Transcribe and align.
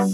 Hey, 0.00 0.06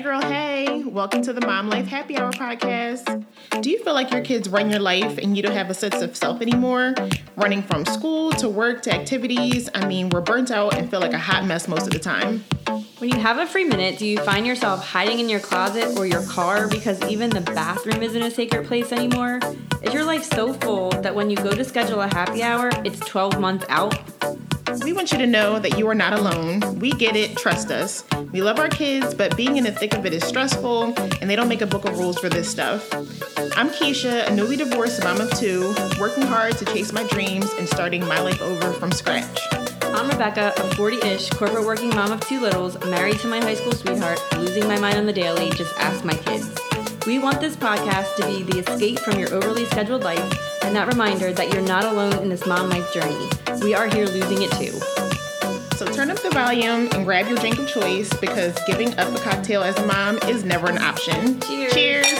girl, 0.00 0.22
hey, 0.22 0.82
welcome 0.84 1.20
to 1.20 1.34
the 1.34 1.42
Mom 1.46 1.68
Life 1.68 1.86
Happy 1.86 2.16
Hour 2.16 2.32
podcast. 2.32 3.26
Do 3.60 3.68
you 3.68 3.84
feel 3.84 3.92
like 3.92 4.10
your 4.10 4.22
kids 4.22 4.48
run 4.48 4.70
your 4.70 4.80
life 4.80 5.18
and 5.18 5.36
you 5.36 5.42
don't 5.42 5.52
have 5.52 5.68
a 5.68 5.74
sense 5.74 6.00
of 6.00 6.16
self 6.16 6.40
anymore? 6.40 6.94
Running 7.36 7.62
from 7.62 7.84
school 7.84 8.32
to 8.32 8.48
work 8.48 8.80
to 8.84 8.94
activities. 8.94 9.68
I 9.74 9.86
mean, 9.86 10.08
we're 10.08 10.22
burnt 10.22 10.50
out 10.50 10.72
and 10.72 10.90
feel 10.90 11.00
like 11.00 11.12
a 11.12 11.18
hot 11.18 11.44
mess 11.44 11.68
most 11.68 11.82
of 11.82 11.90
the 11.90 11.98
time. 11.98 12.42
When 12.96 13.10
you 13.10 13.18
have 13.18 13.36
a 13.36 13.46
free 13.46 13.64
minute, 13.64 13.98
do 13.98 14.06
you 14.06 14.16
find 14.20 14.46
yourself 14.46 14.82
hiding 14.82 15.20
in 15.20 15.28
your 15.28 15.40
closet 15.40 15.98
or 15.98 16.06
your 16.06 16.22
car 16.22 16.66
because 16.66 17.02
even 17.10 17.28
the 17.28 17.42
bathroom 17.42 18.02
isn't 18.02 18.22
a 18.22 18.30
sacred 18.30 18.66
place 18.66 18.90
anymore? 18.90 19.40
Is 19.82 19.92
your 19.92 20.04
life 20.04 20.24
so 20.24 20.54
full 20.54 20.88
that 21.02 21.14
when 21.14 21.28
you 21.28 21.36
go 21.36 21.50
to 21.50 21.62
schedule 21.62 22.00
a 22.00 22.08
happy 22.08 22.42
hour, 22.42 22.70
it's 22.86 23.00
12 23.00 23.38
months 23.38 23.66
out? 23.68 24.15
We 24.82 24.92
want 24.92 25.12
you 25.12 25.18
to 25.18 25.26
know 25.26 25.58
that 25.58 25.78
you 25.78 25.88
are 25.88 25.94
not 25.94 26.12
alone. 26.12 26.78
We 26.78 26.90
get 26.90 27.16
it, 27.16 27.36
trust 27.36 27.70
us. 27.70 28.04
We 28.32 28.42
love 28.42 28.58
our 28.58 28.68
kids, 28.68 29.14
but 29.14 29.36
being 29.36 29.56
in 29.56 29.64
the 29.64 29.72
thick 29.72 29.94
of 29.94 30.04
it 30.06 30.12
is 30.12 30.24
stressful, 30.24 30.94
and 31.20 31.30
they 31.30 31.36
don't 31.36 31.48
make 31.48 31.62
a 31.62 31.66
book 31.66 31.84
of 31.84 31.98
rules 31.98 32.18
for 32.18 32.28
this 32.28 32.48
stuff. 32.48 32.92
I'm 33.56 33.70
Keisha, 33.70 34.26
a 34.26 34.34
newly 34.34 34.56
divorced 34.56 35.02
mom 35.02 35.20
of 35.20 35.30
two, 35.38 35.74
working 35.98 36.24
hard 36.24 36.56
to 36.58 36.64
chase 36.66 36.92
my 36.92 37.04
dreams 37.08 37.50
and 37.58 37.68
starting 37.68 38.06
my 38.06 38.20
life 38.20 38.40
over 38.42 38.72
from 38.72 38.92
scratch. 38.92 39.40
I'm 39.82 40.08
Rebecca, 40.08 40.52
a 40.56 40.74
40 40.74 40.96
ish 41.06 41.30
corporate 41.30 41.64
working 41.64 41.90
mom 41.90 42.12
of 42.12 42.20
two 42.20 42.40
littles, 42.40 42.78
married 42.86 43.18
to 43.20 43.28
my 43.28 43.38
high 43.38 43.54
school 43.54 43.72
sweetheart, 43.72 44.20
losing 44.36 44.66
my 44.66 44.78
mind 44.78 44.98
on 44.98 45.06
the 45.06 45.12
daily, 45.12 45.50
just 45.50 45.76
ask 45.78 46.04
my 46.04 46.14
kids. 46.14 46.65
We 47.06 47.20
want 47.20 47.40
this 47.40 47.54
podcast 47.54 48.16
to 48.16 48.26
be 48.26 48.42
the 48.42 48.68
escape 48.68 48.98
from 48.98 49.16
your 49.16 49.32
overly 49.32 49.64
scheduled 49.66 50.02
life 50.02 50.64
and 50.64 50.74
that 50.74 50.88
reminder 50.88 51.32
that 51.32 51.52
you're 51.52 51.62
not 51.62 51.84
alone 51.84 52.14
in 52.14 52.28
this 52.28 52.44
mom 52.48 52.68
life 52.68 52.92
journey. 52.92 53.28
We 53.62 53.74
are 53.76 53.86
here 53.86 54.06
losing 54.06 54.42
it 54.42 54.50
too. 54.50 54.72
So 55.76 55.86
turn 55.86 56.10
up 56.10 56.18
the 56.18 56.30
volume 56.30 56.88
and 56.92 57.04
grab 57.04 57.28
your 57.28 57.38
drink 57.38 57.60
of 57.60 57.68
choice 57.68 58.12
because 58.14 58.58
giving 58.66 58.92
up 58.98 59.14
a 59.14 59.20
cocktail 59.20 59.62
as 59.62 59.78
a 59.78 59.86
mom 59.86 60.18
is 60.28 60.42
never 60.44 60.68
an 60.68 60.78
option. 60.78 61.38
Cheers. 61.42 61.74
Cheers. 61.74 62.18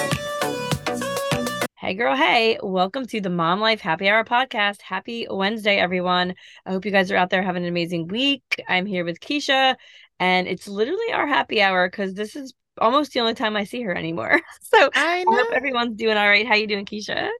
Hey, 1.74 1.94
girl. 1.94 2.14
Hey, 2.14 2.56
welcome 2.62 3.06
to 3.06 3.20
the 3.20 3.28
Mom 3.28 3.58
Life 3.58 3.80
Happy 3.80 4.08
Hour 4.08 4.22
podcast. 4.22 4.82
Happy 4.82 5.26
Wednesday, 5.28 5.78
everyone. 5.78 6.34
I 6.64 6.70
hope 6.70 6.84
you 6.84 6.92
guys 6.92 7.10
are 7.10 7.16
out 7.16 7.30
there 7.30 7.42
having 7.42 7.64
an 7.64 7.68
amazing 7.68 8.06
week. 8.06 8.44
I'm 8.68 8.86
here 8.86 9.04
with 9.04 9.18
Keisha, 9.18 9.74
and 10.20 10.46
it's 10.46 10.68
literally 10.68 11.12
our 11.12 11.26
happy 11.26 11.60
hour 11.60 11.88
because 11.90 12.14
this 12.14 12.36
is 12.36 12.54
almost 12.78 13.12
the 13.12 13.20
only 13.20 13.34
time 13.34 13.56
I 13.56 13.64
see 13.64 13.82
her 13.82 13.94
anymore. 13.94 14.40
So 14.62 14.90
I 14.94 15.24
I 15.24 15.24
know. 15.24 15.36
hope 15.36 15.48
everyone's 15.52 15.96
doing 15.96 16.16
all 16.16 16.28
right. 16.28 16.46
How 16.46 16.54
you 16.54 16.66
doing, 16.66 16.84
Keisha? 16.86 17.30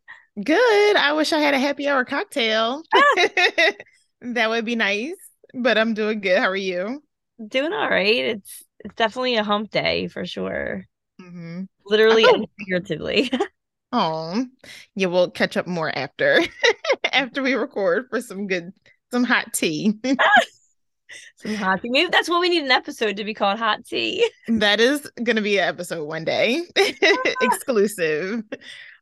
Good. 0.43 0.97
I 0.97 1.13
wish 1.15 1.33
I 1.33 1.39
had 1.41 1.55
a 1.55 1.59
happy 1.59 1.89
hour 1.89 2.05
cocktail. 2.05 2.83
that 4.21 4.49
would 4.49 4.65
be 4.65 4.77
nice. 4.77 5.15
But 5.55 5.79
I'm 5.79 5.95
doing 5.95 6.21
good. 6.21 6.39
How 6.39 6.49
are 6.49 6.57
you? 6.57 7.03
Doing 7.47 7.73
all 7.73 7.89
right. 7.89 8.17
It's 8.25 8.63
it's 8.81 8.95
definitely 8.95 9.37
a 9.37 9.45
hump 9.45 9.71
day 9.71 10.09
for 10.09 10.25
sure. 10.27 10.85
Mm-hmm. 11.21 11.65
Literally 11.87 12.25
Oh. 12.27 12.35
and 12.35 12.47
figuratively. 12.59 13.31
Oh, 13.93 14.45
yeah. 14.97 15.07
We'll 15.07 15.31
catch 15.31 15.57
up 15.57 15.67
more 15.67 15.97
after 15.97 16.41
after 17.13 17.41
we 17.43 17.55
record 17.55 18.09
for 18.11 18.21
some 18.21 18.47
good 18.49 18.73
some 19.13 19.25
hot 19.25 19.53
tea. 19.55 19.95
Some 21.37 21.55
hot 21.55 21.83
tea. 21.83 21.91
Maybe 21.91 22.11
that's 22.11 22.29
what 22.29 22.41
we 22.41 22.49
need 22.49 22.65
an 22.65 22.71
episode 22.71 23.17
to 23.17 23.25
be 23.25 23.35
called 23.35 23.59
hot 23.59 23.85
tea. 23.85 24.29
that 24.49 24.81
is 24.81 25.11
gonna 25.23 25.43
be 25.43 25.59
an 25.59 25.69
episode 25.69 26.05
one 26.05 26.25
day, 26.25 26.63
exclusive. 27.41 28.43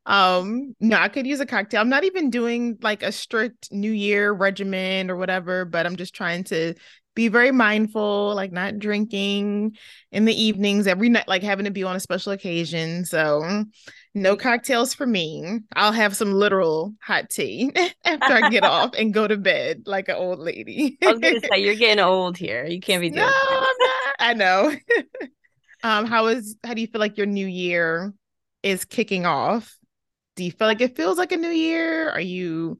Um, 0.06 0.74
no, 0.80 0.98
I 0.98 1.08
could 1.08 1.26
use 1.26 1.40
a 1.40 1.46
cocktail. 1.46 1.80
I'm 1.80 1.88
not 1.88 2.04
even 2.04 2.30
doing 2.30 2.78
like 2.82 3.02
a 3.02 3.12
strict 3.12 3.72
New 3.72 3.92
Year 3.92 4.32
regimen 4.32 5.10
or 5.10 5.16
whatever, 5.16 5.64
but 5.64 5.86
I'm 5.86 5.96
just 5.96 6.14
trying 6.14 6.44
to 6.44 6.74
be 7.14 7.28
very 7.28 7.52
mindful, 7.52 8.34
like 8.34 8.52
not 8.52 8.78
drinking 8.78 9.76
in 10.10 10.24
the 10.24 10.42
evenings 10.42 10.86
every 10.86 11.08
night, 11.08 11.28
like 11.28 11.42
having 11.42 11.64
to 11.64 11.70
be 11.70 11.84
on 11.84 11.96
a 11.96 12.00
special 12.00 12.32
occasion. 12.32 13.04
So, 13.04 13.64
no 14.14 14.36
cocktails 14.36 14.94
for 14.94 15.06
me. 15.06 15.60
I'll 15.74 15.92
have 15.92 16.16
some 16.16 16.32
literal 16.32 16.94
hot 17.00 17.30
tea 17.30 17.72
after 18.04 18.32
I 18.32 18.48
get 18.50 18.64
off 18.64 18.92
and 18.96 19.12
go 19.12 19.26
to 19.26 19.36
bed 19.36 19.82
like 19.86 20.08
an 20.08 20.16
old 20.16 20.38
lady. 20.38 20.98
I 21.02 21.10
was 21.10 21.20
gonna 21.20 21.40
say 21.40 21.58
you're 21.62 21.74
getting 21.74 22.02
old 22.02 22.36
here. 22.36 22.64
You 22.64 22.80
can't 22.80 23.00
be 23.00 23.10
doing 23.10 23.16
No, 23.16 23.26
that. 23.26 23.34
I'm 23.50 23.76
not. 23.78 24.16
I 24.18 24.34
know. 24.34 24.72
um, 25.82 26.06
how 26.06 26.26
is 26.26 26.56
how 26.64 26.74
do 26.74 26.80
you 26.80 26.86
feel 26.86 27.00
like 27.00 27.16
your 27.16 27.26
new 27.26 27.46
year 27.46 28.14
is 28.62 28.84
kicking 28.84 29.26
off? 29.26 29.76
Do 30.36 30.44
you 30.44 30.52
feel 30.52 30.66
like 30.68 30.80
it 30.80 30.96
feels 30.96 31.18
like 31.18 31.32
a 31.32 31.36
new 31.36 31.50
year? 31.50 32.10
Are 32.10 32.20
you 32.20 32.78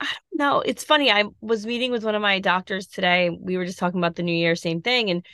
I 0.00 0.06
don't 0.06 0.38
know. 0.38 0.60
it's 0.60 0.84
funny. 0.84 1.10
I 1.10 1.24
was 1.40 1.66
meeting 1.66 1.90
with 1.90 2.04
one 2.04 2.14
of 2.14 2.22
my 2.22 2.38
doctors 2.38 2.86
today. 2.86 3.30
We 3.30 3.56
were 3.56 3.64
just 3.64 3.78
talking 3.78 3.98
about 3.98 4.14
the 4.16 4.22
new 4.22 4.34
year, 4.34 4.54
same 4.54 4.80
thing. 4.80 5.10
And 5.10 5.26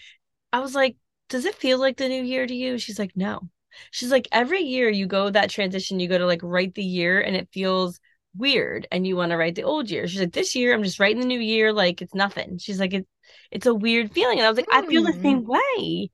I 0.52 0.60
was 0.60 0.74
like, 0.74 0.96
Does 1.28 1.44
it 1.44 1.54
feel 1.56 1.78
like 1.78 1.96
the 1.98 2.08
new 2.08 2.22
year 2.24 2.46
to 2.46 2.54
you? 2.54 2.78
She's 2.78 2.98
like, 2.98 3.12
No. 3.16 3.48
She's 3.90 4.10
like, 4.10 4.28
Every 4.32 4.60
year 4.60 4.88
you 4.88 5.06
go 5.06 5.30
that 5.30 5.50
transition, 5.50 6.00
you 6.00 6.08
go 6.08 6.18
to 6.18 6.26
like 6.26 6.42
write 6.42 6.74
the 6.74 6.82
year 6.84 7.20
and 7.20 7.36
it 7.36 7.48
feels 7.52 8.00
weird 8.36 8.86
and 8.90 9.06
you 9.06 9.16
want 9.16 9.30
to 9.30 9.36
write 9.36 9.54
the 9.54 9.62
old 9.64 9.90
year. 9.90 10.06
She's 10.08 10.20
like, 10.20 10.32
This 10.32 10.54
year 10.54 10.74
I'm 10.74 10.82
just 10.82 11.00
writing 11.00 11.20
the 11.20 11.26
new 11.26 11.40
year 11.40 11.72
like 11.72 12.02
it's 12.02 12.14
nothing. 12.14 12.58
She's 12.58 12.80
like, 12.80 12.94
It 12.94 13.06
it's 13.50 13.66
a 13.66 13.74
weird 13.74 14.12
feeling. 14.12 14.38
And 14.38 14.46
I 14.46 14.50
was 14.50 14.56
like, 14.58 14.68
I 14.70 14.82
feel 14.82 15.02
the 15.02 15.14
Hmm. 15.14 15.20
same 15.22 15.44
way. 15.44 16.10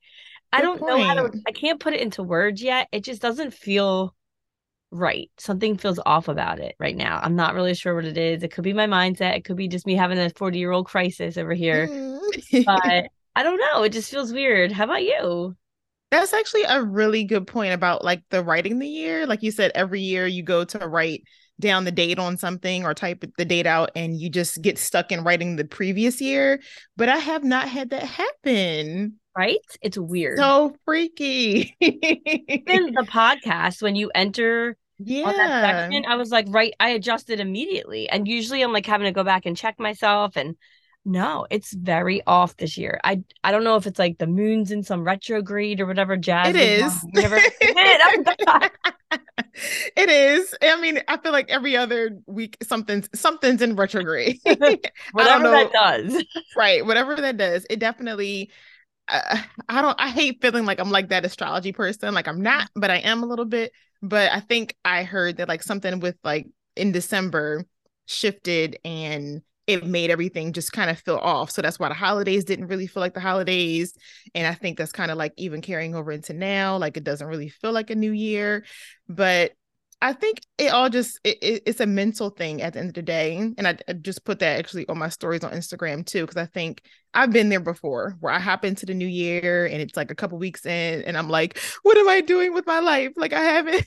I 0.53 0.63
don't 0.63 0.85
know 0.87 0.99
how 0.99 1.15
to. 1.15 1.33
I 1.47 1.53
can't 1.53 1.81
put 1.81 1.95
it 1.95 2.01
into 2.03 2.23
words 2.23 2.63
yet. 2.63 2.89
It 2.93 3.05
just 3.05 3.23
doesn't 3.23 3.53
feel 3.55 4.15
right. 4.91 5.31
Something 5.39 5.77
feels 5.79 6.01
off 6.07 6.29
about 6.29 6.59
it 6.61 6.75
right 6.79 6.97
now. 6.97 7.21
I'm 7.23 7.37
not 7.37 7.55
really 7.55 7.75
sure 7.75 7.95
what 7.95 8.05
it 8.05 8.19
is. 8.19 8.43
It 8.43 8.53
could 8.53 8.65
be 8.65 8.73
my 8.73 8.87
mindset. 8.87 9.37
It 9.37 9.45
could 9.45 9.57
be 9.57 9.69
just 9.69 9.87
me 9.87 9.95
having 9.97 10.19
a 10.19 10.31
40 10.31 10.59
year 10.59 10.73
old 10.73 10.87
crisis 10.87 11.37
over 11.37 11.55
here. 11.55 11.93
Mm. 11.93 12.21
But 12.67 13.11
I 13.37 13.43
don't 13.43 13.61
know. 13.61 13.83
It 13.85 13.91
just 13.93 14.11
feels 14.11 14.33
weird. 14.33 14.73
How 14.73 14.85
about 14.85 15.03
you? 15.05 15.57
That's 16.11 16.33
actually 16.33 16.65
a 16.65 16.83
really 16.83 17.25
good 17.25 17.47
point 17.47 17.73
about 17.73 18.05
like 18.05 18.23
the 18.31 18.43
writing 18.43 18.79
the 18.79 18.89
year. 18.89 19.27
Like 19.27 19.43
you 19.43 19.51
said, 19.51 19.71
every 19.75 20.01
year 20.01 20.27
you 20.27 20.43
go 20.43 20.65
to 20.65 20.79
write 20.89 21.23
down 21.61 21.85
the 21.85 21.93
date 21.93 22.19
on 22.19 22.37
something 22.37 22.85
or 22.85 22.95
type 22.95 23.25
the 23.37 23.45
date 23.45 23.67
out 23.67 23.91
and 23.95 24.19
you 24.19 24.31
just 24.31 24.61
get 24.63 24.79
stuck 24.79 25.13
in 25.13 25.23
writing 25.23 25.57
the 25.57 25.65
previous 25.65 26.21
year. 26.21 26.61
But 26.97 27.09
I 27.09 27.19
have 27.19 27.45
not 27.45 27.69
had 27.69 27.91
that 27.91 28.03
happen. 28.03 29.21
Right? 29.37 29.59
It's 29.81 29.99
weird. 29.99 30.39
So 30.39 30.75
freaky. 30.85 31.77
Even 31.81 32.95
the 32.95 33.07
podcast, 33.09 33.81
when 33.81 33.95
you 33.95 34.11
enter 34.13 34.77
yeah. 34.99 35.31
section, 35.31 36.05
I 36.07 36.17
was 36.17 36.31
like, 36.31 36.47
right, 36.49 36.75
I 36.81 36.91
adjusted 36.91 37.39
immediately. 37.39 38.09
And 38.09 38.27
usually 38.27 38.63
I'm 38.63 38.73
like 38.73 38.87
having 38.87 39.07
to 39.07 39.13
go 39.13 39.23
back 39.23 39.47
and 39.47 39.57
check 39.57 39.79
myself. 39.79 40.37
And 40.37 40.57
no, 41.05 41.47
it's 41.51 41.73
very 41.73 42.23
off 42.27 42.57
this 42.59 42.77
year. 42.77 43.01
I 43.03 43.23
I 43.43 43.53
don't 43.53 43.65
know 43.65 43.77
if 43.77 43.87
it's 43.87 43.99
like 43.99 44.19
the 44.19 44.27
moon's 44.27 44.71
in 44.71 44.83
some 44.83 45.03
retrograde 45.03 45.81
or 45.81 45.87
whatever 45.87 46.17
jazz. 46.17 46.55
It 46.55 46.57
is 46.57 46.83
is. 46.83 47.05
on. 47.05 47.11
Whatever. 47.13 47.37
Is 47.37 47.53
it? 49.97 50.11
Is. 50.11 50.55
I 50.63 50.81
mean, 50.81 51.01
I 51.09 51.17
feel 51.17 51.33
like 51.33 51.51
every 51.51 51.77
other 51.77 52.19
week 52.27 52.59
something's 52.63 53.09
something's 53.15 53.63
in 53.63 53.77
retrograde. 53.77 54.41
Whatever 55.13 55.45
know. 55.45 55.51
that 55.53 55.73
does. 55.73 56.25
right. 56.57 56.85
Whatever 56.85 57.17
that 57.17 57.37
does, 57.37 57.67
it 57.71 57.79
definitely. 57.79 58.51
Uh, 59.09 59.39
I 59.69 59.83
don't. 59.83 59.99
I 59.99 60.09
hate 60.09 60.43
feeling 60.43 60.67
like 60.67 60.81
I'm 60.81 60.91
like 60.91 61.09
that 61.09 61.25
astrology 61.25 61.73
person. 61.73 62.13
Like 62.13 62.29
I'm 62.29 62.43
not, 62.43 62.69
but 62.75 62.91
I 62.91 62.97
am 62.99 63.23
a 63.23 63.27
little 63.27 63.47
bit. 63.47 63.73
But 64.03 64.33
I 64.33 64.41
think 64.41 64.77
I 64.85 65.03
heard 65.03 65.39
that 65.39 65.49
like 65.49 65.63
something 65.63 66.01
with 66.01 66.17
like 66.23 66.47
in 66.77 66.93
December 66.93 67.65
shifted 68.07 68.79
and 68.85 69.43
it 69.73 69.87
made 69.87 70.11
everything 70.11 70.53
just 70.53 70.73
kind 70.73 70.91
of 70.91 70.99
feel 70.99 71.17
off. 71.17 71.51
So 71.51 71.63
that's 71.63 71.79
why 71.79 71.89
the 71.89 71.95
holidays 71.95 72.45
didn't 72.45 72.69
really 72.69 72.87
feel 72.87 73.01
like 73.01 73.15
the 73.15 73.21
holidays. 73.21 73.95
And 74.35 74.47
I 74.47 74.55
think 74.55 74.79
that's 74.79 74.93
kind 74.93 75.11
of 75.11 75.19
like 75.19 75.33
even 75.37 75.61
carrying 75.61 75.95
over 75.95 76.13
into 76.13 76.33
now. 76.33 76.77
Like 76.77 76.97
it 76.97 77.05
doesn't 77.05 77.27
really 77.27 77.49
feel 77.49 77.73
like 77.73 77.91
a 77.91 77.95
new 77.95 78.13
year. 78.13 78.65
But 79.09 79.53
I 80.03 80.15
think 80.15 80.41
it 80.57 80.69
all 80.73 80.89
just 80.89 81.21
it, 81.25 81.39
it- 81.43 81.63
it's 81.67 81.81
a 81.81 81.87
mental 81.87 82.31
thing 82.31 82.63
at 82.63 82.73
the 82.73 82.79
end 82.81 82.89
of 82.89 82.95
the 82.95 83.03
day. 83.03 83.37
And 83.37 83.69
I, 83.69 83.77
I 83.89 83.93
just 83.93 84.25
put 84.25 84.39
that 84.39 84.59
actually 84.59 84.89
on 84.89 84.99
my 84.99 85.09
stories 85.11 85.45
on 85.45 85.53
Instagram 85.53 86.07
too, 86.07 86.23
because 86.23 86.39
I 86.39 86.47
think 86.47 86.83
I've 87.13 87.33
been 87.33 87.49
there 87.51 87.61
before 87.61 88.17
where 88.21 88.33
I 88.33 88.39
hop 88.39 88.65
into 88.65 88.87
the 88.87 88.95
new 88.95 89.07
year 89.07 89.67
and 89.67 89.81
it's 89.83 89.97
like 89.97 90.11
a 90.11 90.15
couple 90.15 90.39
weeks 90.39 90.65
in 90.65 91.03
and 91.03 91.19
I'm 91.19 91.29
like, 91.29 91.59
what 91.83 91.99
am 91.99 92.09
I 92.09 92.21
doing 92.23 92.55
with 92.55 92.67
my 92.67 92.81
life? 92.81 93.13
Like 93.17 93.33
I 93.33 93.41
haven't 93.41 93.85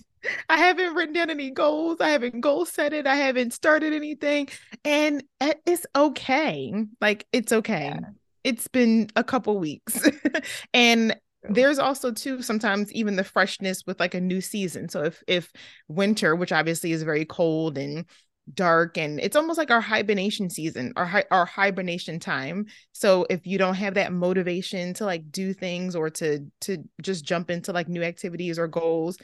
I 0.50 0.58
haven't 0.58 0.96
written 0.96 1.14
down 1.14 1.30
any 1.30 1.52
goals. 1.52 2.00
I 2.00 2.10
haven't 2.10 2.42
goal 2.42 2.66
set 2.66 2.94
it. 2.94 3.08
I 3.08 3.16
haven't 3.16 3.54
started 3.54 3.94
anything. 3.94 4.50
And 4.86 5.24
eh, 5.42 5.54
it's 5.66 5.86
okay. 5.96 6.74
Like 7.02 7.26
it's 7.32 7.52
okay. 7.52 7.94
Yeah. 7.96 8.10
It's 8.44 8.68
been 8.68 9.10
a 9.16 9.24
couple 9.24 9.58
weeks. 9.58 10.08
and 10.74 11.16
there's 11.44 11.80
also 11.80 12.12
too 12.12 12.42
sometimes 12.42 12.92
even 12.94 13.16
the 13.16 13.24
freshness 13.24 13.84
with 13.86 14.00
like 14.00 14.14
a 14.14 14.22
new 14.22 14.42
season. 14.42 14.90
So 14.90 15.04
if 15.04 15.24
if 15.28 15.52
winter, 15.88 16.36
which 16.36 16.52
obviously 16.52 16.92
is 16.92 17.04
very 17.04 17.26
cold 17.26 17.78
and 17.78 18.06
dark 18.54 18.98
and 18.98 19.22
it's 19.22 19.38
almost 19.38 19.58
like 19.58 19.72
our 19.72 19.80
hibernation 19.80 20.50
season 20.50 20.92
our 20.98 21.06
hi- 21.06 21.24
our 21.32 21.46
hibernation 21.46 22.20
time 22.20 22.66
so 22.92 23.26
if 23.30 23.48
you 23.48 23.58
don't 23.58 23.76
have 23.76 23.94
that 23.94 24.12
motivation 24.12 24.94
to 24.94 25.06
like 25.06 25.32
do 25.32 25.54
things 25.54 25.96
or 25.96 26.10
to 26.10 26.46
to 26.60 26.78
just 27.02 27.24
jump 27.24 27.50
into 27.50 27.72
like 27.72 27.88
new 27.88 28.04
activities 28.04 28.60
or 28.60 28.68
goals 28.68 29.18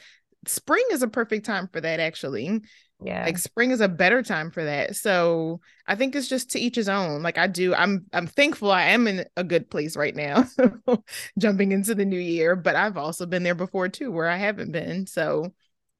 spring 0.46 0.84
is 0.92 1.02
a 1.02 1.08
perfect 1.08 1.46
time 1.46 1.68
for 1.68 1.80
that 1.80 2.00
actually 2.00 2.60
Yeah. 3.02 3.24
like 3.26 3.38
spring 3.38 3.70
is 3.70 3.80
a 3.80 3.88
better 3.88 4.22
time 4.22 4.50
for 4.50 4.64
that 4.64 4.96
so 4.96 5.60
i 5.86 5.94
think 5.94 6.14
it's 6.16 6.28
just 6.28 6.50
to 6.50 6.58
each 6.60 6.76
his 6.76 6.88
own 6.88 7.22
like 7.22 7.38
i 7.38 7.46
do 7.46 7.74
i'm 7.74 8.06
i'm 8.12 8.26
thankful 8.26 8.70
i 8.70 8.84
am 8.84 9.06
in 9.06 9.24
a 9.36 9.44
good 9.44 9.70
place 9.70 9.96
right 9.96 10.16
now 10.16 10.44
jumping 11.38 11.72
into 11.72 11.94
the 11.94 12.04
new 12.04 12.18
year 12.18 12.56
but 12.56 12.76
i've 12.76 12.96
also 12.96 13.26
been 13.26 13.42
there 13.42 13.54
before 13.54 13.88
too 13.88 14.10
where 14.10 14.28
i 14.28 14.36
haven't 14.36 14.72
been 14.72 15.06
so 15.06 15.52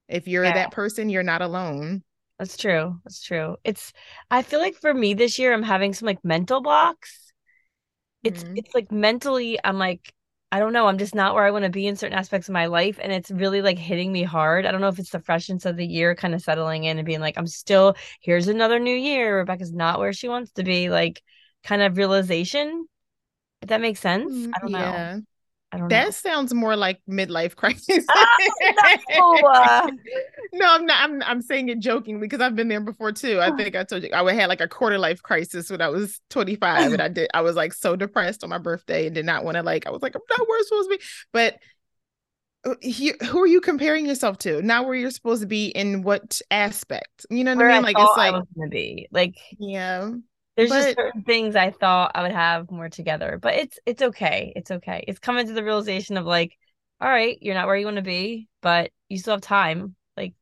if 0.08 0.28
you're 0.28 0.44
Yeah. 0.44 0.52
that 0.52 0.72
person 0.72 1.10
you're 1.10 1.22
not 1.22 1.42
alone 1.42 2.02
That's 2.38 2.56
true. 2.56 3.00
That's 3.04 3.20
true. 3.22 3.56
It's 3.64 3.92
I 4.30 4.42
feel 4.42 4.60
like 4.60 4.76
for 4.76 4.94
me 4.94 5.14
this 5.14 5.38
year 5.38 5.52
I'm 5.52 5.62
having 5.62 5.92
some 5.92 6.06
like 6.06 6.24
mental 6.24 6.62
blocks. 6.62 7.32
It's 8.24 8.44
Mhm. 8.44 8.54
it's 8.54 8.74
like 8.74 8.92
mentally 8.92 9.58
I'm 9.64 9.78
like 9.78 10.12
I 10.52 10.58
don't 10.58 10.72
know, 10.72 10.86
I'm 10.86 10.98
just 10.98 11.14
not 11.14 11.34
where 11.34 11.44
I 11.44 11.52
want 11.52 11.64
to 11.64 11.70
be 11.70 11.86
in 11.86 11.94
certain 11.96 12.18
aspects 12.18 12.48
of 12.48 12.52
my 12.54 12.66
life 12.66 12.98
and 13.00 13.12
it's 13.12 13.30
really 13.30 13.62
like 13.62 13.78
hitting 13.78 14.10
me 14.12 14.24
hard. 14.24 14.66
I 14.66 14.72
don't 14.72 14.80
know 14.80 14.88
if 14.88 14.98
it's 14.98 15.10
the 15.10 15.20
freshness 15.20 15.64
of 15.64 15.76
the 15.76 15.86
year 15.86 16.14
kind 16.16 16.34
of 16.34 16.42
settling 16.42 16.84
in 16.84 16.98
and 16.98 17.06
being 17.06 17.20
like 17.20 17.38
I'm 17.38 17.46
still 17.46 17.94
here's 18.20 18.48
another 18.48 18.80
new 18.80 18.94
year. 18.96 19.38
Rebecca's 19.38 19.72
not 19.72 20.00
where 20.00 20.12
she 20.12 20.28
wants 20.28 20.50
to 20.52 20.64
be 20.64 20.90
like 20.90 21.22
kind 21.62 21.82
of 21.82 21.96
realization. 21.96 22.86
If 23.62 23.68
that 23.68 23.80
makes 23.80 24.00
sense. 24.00 24.32
Mm, 24.32 24.52
I 24.54 24.60
don't 24.60 24.72
know. 24.72 25.06
I 25.72 25.78
don't 25.78 25.88
know. 25.88 25.96
that 25.96 26.14
sounds 26.14 26.52
more 26.52 26.74
like 26.74 27.00
midlife 27.08 27.54
crisis. 27.56 28.04
No, 28.08 29.36
uh, 29.46 29.90
no 30.52 30.66
i'm 30.68 30.84
not 30.84 31.08
i'm, 31.08 31.22
I'm 31.22 31.42
saying 31.42 31.68
it 31.68 31.78
jokingly 31.78 32.20
because 32.20 32.40
i've 32.40 32.56
been 32.56 32.68
there 32.68 32.80
before 32.80 33.12
too. 33.12 33.40
I 33.40 33.52
think 33.52 33.76
i 33.76 33.84
told 33.84 34.02
you 34.02 34.10
i 34.12 34.20
would 34.20 34.34
had 34.34 34.48
like 34.48 34.60
a 34.60 34.68
quarter 34.68 34.98
life 34.98 35.22
crisis 35.22 35.70
when 35.70 35.80
i 35.80 35.88
was 35.88 36.20
25 36.30 36.92
and 36.92 37.02
i 37.02 37.08
did 37.08 37.30
i 37.34 37.40
was 37.40 37.54
like 37.54 37.72
so 37.72 37.94
depressed 37.94 38.42
on 38.42 38.50
my 38.50 38.58
birthday 38.58 39.06
and 39.06 39.14
did 39.14 39.26
not 39.26 39.44
want 39.44 39.56
to 39.56 39.62
like 39.62 39.86
i 39.86 39.90
was 39.90 40.02
like 40.02 40.16
i'm 40.16 40.22
not 40.28 40.48
where 40.48 40.58
i'm 40.58 40.64
supposed 40.64 40.90
to 40.90 40.96
be. 40.98 41.04
But 41.32 41.58
uh, 42.64 42.74
he, 42.82 43.14
who 43.26 43.40
are 43.40 43.46
you 43.46 43.60
comparing 43.60 44.04
yourself 44.04 44.36
to? 44.38 44.60
Not 44.60 44.84
where 44.84 44.94
you're 44.94 45.10
supposed 45.10 45.40
to 45.40 45.46
be 45.46 45.68
in 45.68 46.02
what 46.02 46.42
aspect? 46.50 47.24
You 47.30 47.44
know 47.44 47.52
what 47.54 47.58
where 47.58 47.70
i 47.70 47.74
I 47.74 47.76
mean 47.76 47.84
like 47.84 47.96
it's 47.98 48.10
I 48.16 48.30
like 48.30 48.32
was 48.32 48.46
gonna 48.56 48.68
be. 48.68 49.08
Like 49.10 49.36
yeah 49.58 50.10
there's 50.68 50.84
just 50.84 50.96
certain 50.96 51.22
things 51.22 51.56
I 51.56 51.70
thought 51.70 52.12
I 52.14 52.22
would 52.22 52.32
have 52.32 52.70
more 52.70 52.88
together, 52.88 53.38
but 53.40 53.54
it's 53.54 53.78
it's 53.86 54.02
okay. 54.02 54.52
It's 54.56 54.70
okay. 54.70 55.04
It's 55.08 55.18
coming 55.18 55.46
to 55.46 55.52
the 55.52 55.64
realization 55.64 56.16
of 56.16 56.26
like, 56.26 56.56
all 57.00 57.08
right, 57.08 57.38
you're 57.40 57.54
not 57.54 57.66
where 57.66 57.76
you 57.76 57.86
want 57.86 57.96
to 57.96 58.02
be, 58.02 58.48
but 58.60 58.90
you 59.08 59.18
still 59.18 59.34
have 59.34 59.40
time. 59.40 59.94
Like, 60.16 60.34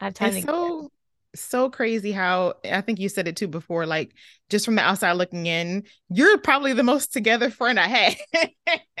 I 0.00 0.06
have 0.06 0.14
time 0.14 0.40
so 0.40 0.90
so 1.34 1.68
crazy 1.68 2.12
how 2.12 2.54
I 2.64 2.80
think 2.80 3.00
you 3.00 3.08
said 3.08 3.26
it 3.26 3.36
too 3.36 3.48
before, 3.48 3.86
like 3.86 4.12
just 4.50 4.64
from 4.64 4.76
the 4.76 4.82
outside 4.82 5.12
looking 5.12 5.46
in, 5.46 5.84
you're 6.08 6.38
probably 6.38 6.72
the 6.72 6.82
most 6.82 7.12
together 7.12 7.50
friend 7.50 7.78
I 7.78 7.88
had. 7.88 8.16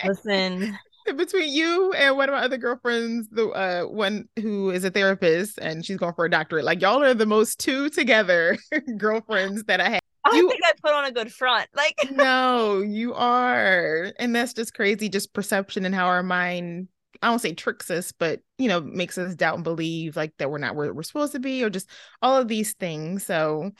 Listen, 0.04 0.76
Between 1.16 1.52
you 1.52 1.92
and 1.92 2.16
one 2.16 2.30
of 2.30 2.32
my 2.32 2.40
other 2.40 2.56
girlfriends, 2.56 3.28
the 3.30 3.48
uh 3.48 3.82
one 3.82 4.26
who 4.40 4.70
is 4.70 4.84
a 4.84 4.90
therapist 4.90 5.58
and 5.58 5.84
she's 5.84 5.98
going 5.98 6.14
for 6.14 6.24
a 6.24 6.30
doctorate, 6.30 6.64
like 6.64 6.80
y'all 6.80 7.02
are 7.02 7.12
the 7.14 7.26
most 7.26 7.60
two 7.60 7.90
together 7.90 8.56
girlfriends 8.96 9.64
that 9.64 9.80
I 9.80 9.90
had. 9.90 10.00
I 10.24 10.36
You- 10.36 10.48
think 10.48 10.60
I 10.64 10.72
put 10.82 10.94
on 10.94 11.04
a 11.04 11.12
good 11.12 11.32
front. 11.32 11.68
Like, 11.74 11.94
No, 12.10 12.80
you 12.80 13.14
are. 13.14 14.12
And 14.18 14.34
that's 14.34 14.54
just 14.54 14.74
crazy, 14.74 15.08
just 15.08 15.32
perception 15.32 15.84
and 15.84 15.94
how 15.94 16.06
our 16.06 16.22
mind, 16.22 16.88
I 17.22 17.28
don't 17.28 17.38
say 17.38 17.52
tricks 17.54 17.90
us, 17.90 18.12
but 18.12 18.40
you 18.58 18.68
know, 18.68 18.80
makes 18.80 19.18
us 19.18 19.34
doubt 19.34 19.56
and 19.56 19.64
believe 19.64 20.16
like 20.16 20.32
that 20.38 20.50
we're 20.50 20.58
not 20.58 20.74
where 20.76 20.92
we're 20.94 21.02
supposed 21.02 21.32
to 21.32 21.40
be, 21.40 21.62
or 21.64 21.70
just 21.70 21.88
all 22.22 22.36
of 22.36 22.48
these 22.48 22.72
things. 22.74 23.24
So 23.24 23.70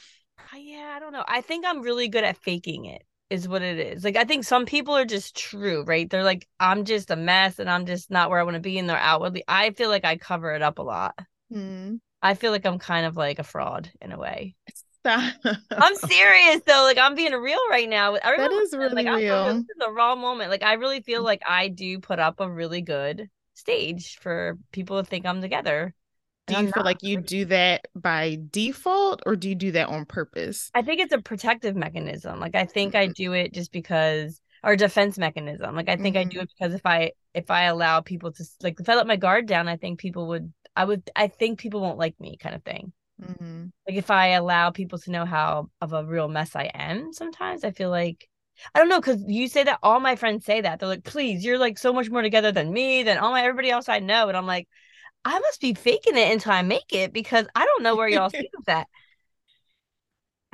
yeah, 0.56 0.92
I 0.96 1.00
don't 1.00 1.12
know. 1.12 1.24
I 1.26 1.40
think 1.40 1.64
I'm 1.66 1.82
really 1.82 2.08
good 2.08 2.24
at 2.24 2.36
faking 2.38 2.84
it. 2.86 3.02
Is 3.30 3.48
what 3.48 3.62
it 3.62 3.78
is. 3.78 4.04
Like 4.04 4.16
I 4.16 4.24
think 4.24 4.44
some 4.44 4.66
people 4.66 4.94
are 4.94 5.06
just 5.06 5.34
true, 5.36 5.82
right? 5.84 6.08
They're 6.08 6.22
like, 6.22 6.46
I'm 6.60 6.84
just 6.84 7.10
a 7.10 7.16
mess 7.16 7.58
and 7.58 7.68
I'm 7.70 7.86
just 7.86 8.10
not 8.10 8.28
where 8.30 8.38
I 8.38 8.42
want 8.44 8.54
to 8.54 8.60
be, 8.60 8.78
and 8.78 8.88
they're 8.88 8.96
outwardly. 8.98 9.42
I 9.48 9.70
feel 9.70 9.88
like 9.88 10.04
I 10.04 10.16
cover 10.18 10.52
it 10.54 10.62
up 10.62 10.78
a 10.78 10.82
lot. 10.82 11.18
hmm. 11.50 11.94
I 12.22 12.34
feel 12.34 12.52
like 12.52 12.64
I'm 12.64 12.78
kind 12.78 13.06
of 13.06 13.16
like 13.16 13.38
a 13.38 13.44
fraud 13.44 13.90
in 14.00 14.12
a 14.12 14.18
way. 14.18 14.54
Stop. 14.72 14.93
I'm 15.04 15.96
serious 15.96 16.62
though. 16.66 16.82
Like 16.82 16.98
I'm 16.98 17.14
being 17.14 17.32
real 17.32 17.60
right 17.70 17.88
now. 17.88 18.14
Everyone 18.14 18.52
is 18.52 18.72
listen, 18.72 18.78
really 18.78 18.94
like, 18.94 19.06
I'm 19.06 19.16
real. 19.16 19.44
This 19.46 19.62
is 19.62 19.86
a 19.86 19.92
raw 19.92 20.14
moment. 20.14 20.50
Like 20.50 20.62
I 20.62 20.74
really 20.74 21.02
feel 21.02 21.22
like 21.22 21.42
I 21.46 21.68
do 21.68 22.00
put 22.00 22.18
up 22.18 22.40
a 22.40 22.50
really 22.50 22.80
good 22.80 23.28
stage 23.54 24.18
for 24.20 24.58
people 24.72 25.02
to 25.02 25.08
think 25.08 25.26
I'm 25.26 25.40
together. 25.40 25.94
do 26.46 26.54
you 26.54 26.58
I'm 26.58 26.64
feel 26.66 26.72
not. 26.76 26.84
like 26.86 27.02
you 27.02 27.20
do 27.20 27.44
that 27.46 27.86
by 27.94 28.38
default 28.50 29.22
or 29.26 29.36
do 29.36 29.48
you 29.48 29.54
do 29.54 29.72
that 29.72 29.88
on 29.88 30.06
purpose? 30.06 30.70
I 30.74 30.82
think 30.82 31.00
it's 31.00 31.12
a 31.12 31.20
protective 31.20 31.76
mechanism. 31.76 32.40
Like 32.40 32.54
I 32.54 32.64
think 32.64 32.94
I 32.94 33.08
mm. 33.08 33.14
do 33.14 33.32
it 33.32 33.52
just 33.52 33.72
because 33.72 34.40
or 34.62 34.76
defense 34.76 35.18
mechanism. 35.18 35.76
Like 35.76 35.90
I 35.90 35.96
think 35.96 36.16
I 36.16 36.24
do 36.24 36.38
mm. 36.38 36.42
it 36.42 36.50
because 36.58 36.74
if 36.74 36.86
I 36.86 37.12
if 37.34 37.50
I 37.50 37.64
allow 37.64 38.00
people 38.00 38.32
to 38.32 38.44
like 38.62 38.80
if 38.80 38.88
I 38.88 38.94
let 38.94 39.06
my 39.06 39.16
guard 39.16 39.46
down, 39.46 39.68
I 39.68 39.76
think 39.76 39.98
people 39.98 40.28
would 40.28 40.52
I 40.74 40.84
would 40.84 41.10
I 41.14 41.28
think 41.28 41.58
people 41.58 41.80
won't 41.80 41.98
like 41.98 42.18
me 42.18 42.36
kind 42.38 42.54
of 42.54 42.62
thing. 42.62 42.92
Mhm. 43.20 43.70
like 43.86 43.96
if 43.96 44.10
I 44.10 44.28
allow 44.28 44.70
people 44.70 44.98
to 45.00 45.10
know 45.10 45.24
how 45.24 45.70
of 45.80 45.92
a 45.92 46.04
real 46.04 46.28
mess 46.28 46.56
I 46.56 46.64
am, 46.74 47.12
sometimes 47.12 47.64
I 47.64 47.70
feel 47.70 47.90
like 47.90 48.28
I 48.74 48.78
don't 48.78 48.88
know 48.88 49.00
because 49.00 49.22
you 49.26 49.48
say 49.48 49.64
that 49.64 49.78
all 49.82 50.00
my 50.00 50.16
friends 50.16 50.44
say 50.44 50.60
that 50.60 50.78
they're 50.80 50.88
like, 50.88 51.04
please, 51.04 51.44
you're 51.44 51.58
like 51.58 51.78
so 51.78 51.92
much 51.92 52.10
more 52.10 52.22
together 52.22 52.52
than 52.52 52.72
me 52.72 53.02
than 53.02 53.18
all 53.18 53.32
my 53.32 53.42
everybody 53.42 53.70
else 53.70 53.88
I 53.88 53.98
know, 54.00 54.28
and 54.28 54.36
I'm 54.36 54.46
like, 54.46 54.68
I 55.24 55.38
must 55.38 55.60
be 55.60 55.74
faking 55.74 56.16
it 56.18 56.32
until 56.32 56.52
I 56.52 56.62
make 56.62 56.92
it 56.92 57.12
because 57.12 57.46
I 57.54 57.64
don't 57.66 57.82
know 57.84 57.96
where 57.96 58.08
y'all 58.08 58.30
see 58.32 58.50
that. 58.66 58.88